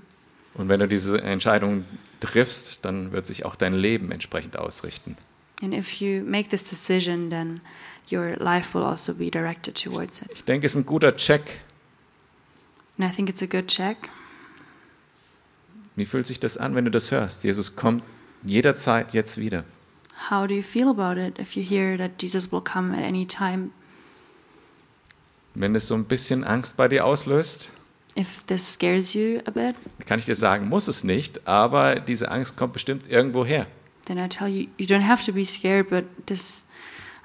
[0.54, 1.84] Und wenn du diese Entscheidung
[2.20, 5.16] triffst, dann wird sich auch dein Leben entsprechend ausrichten.
[5.62, 7.60] And if you make this decision, then
[8.10, 10.28] your life will also be directed towards it.
[10.32, 11.60] Ich denke, es ist ein guter Check.
[12.98, 13.96] And I think it's a good check.
[15.96, 17.44] Wie fühlt sich das an, wenn du das hörst?
[17.44, 18.02] Jesus kommt
[18.42, 19.64] jederzeit jetzt wieder.
[20.30, 23.26] How do you feel about it if you hear that Jesus will come at any
[23.26, 23.70] time?
[25.60, 27.72] Wenn es so ein bisschen Angst bei dir auslöst,
[28.16, 32.30] If this scares you a bit, kann ich dir sagen, muss es nicht, aber diese
[32.30, 33.66] Angst kommt bestimmt irgendwo her.
[34.06, 36.64] then I tell you, you don't have to be scared, but this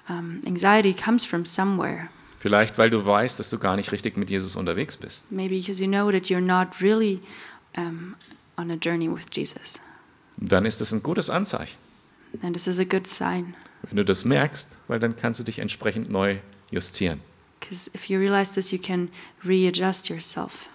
[0.09, 2.09] um, anxiety comes from somewhere.
[2.37, 5.31] Vielleicht, weil du weißt, dass du gar nicht richtig mit Jesus unterwegs bist.
[5.31, 7.21] Maybe because you know that you're not really
[7.77, 8.15] um,
[8.57, 9.79] on a journey with Jesus.
[10.37, 11.77] Dann ist es ein gutes Anzeichen,
[12.43, 13.55] And this is a good sign.
[13.83, 16.37] wenn du das merkst, weil dann kannst du dich entsprechend neu
[16.69, 17.21] justieren.
[17.67, 19.09] Because if you realize this, you can
[19.43, 20.69] readjust yourself.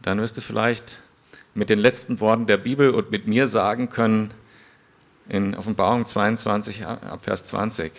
[0.00, 0.98] Dann wirst du vielleicht
[1.54, 4.32] mit den letzten Worten der Bibel und mit mir sagen können,
[5.28, 7.92] in Offenbarung 22, ab Vers 20.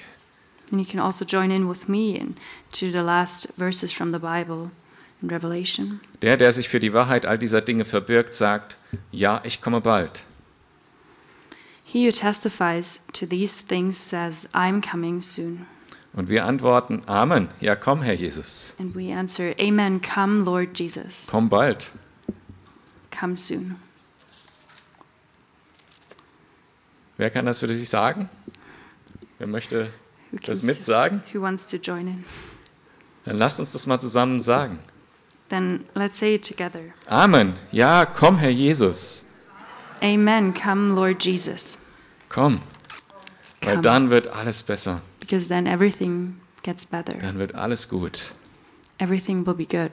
[0.71, 2.35] And you can also join in with me in,
[2.71, 4.71] to the last verses from the Bible
[5.21, 5.99] in Revelation.
[6.21, 8.77] Der, der sich für die Wahrheit all dieser Dinge verbirgt, sagt,
[9.11, 10.23] ja, ich komme bald.
[11.97, 15.65] He who testifies to these things says, I'm coming soon.
[16.13, 21.25] Und wir antworten, Amen, ja, komm, Herr Jesus, And we answer, Amen, come, Lord Jesus.
[21.27, 21.89] komm bald.
[23.09, 23.77] Come soon.
[27.17, 28.29] Wer kann das für sich sagen?
[29.39, 29.89] Wer möchte
[30.29, 31.23] Who, das mitsagen?
[31.33, 32.25] who wants to join in?
[33.25, 34.77] Dann lasst uns das mal zusammen sagen.
[35.49, 36.93] Then let's say it together.
[37.07, 39.25] Amen, ja, komm, Herr Jesus,
[40.03, 41.79] Amen, come, Lord Jesus.
[42.29, 42.59] Komm.
[43.61, 47.13] Weil dann wird alles besser, Because then everything gets better.
[47.13, 48.33] dann wird alles gut.
[48.99, 49.91] Everything will be good.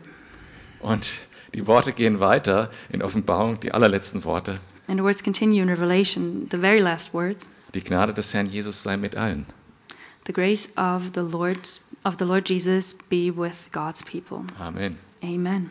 [0.81, 1.13] Und
[1.55, 4.61] die Worte gehen weiter in Offenbarung, die allerletzten Worte.
[4.87, 7.49] And the words continue in Revelation, the very last words.
[7.75, 9.47] Die Gnade des Herrn Jesus sei mit allen.
[10.27, 14.45] The grace of the Lord of the Lord Jesus be with God's people.
[14.61, 14.99] Amen.
[15.23, 15.71] Amen.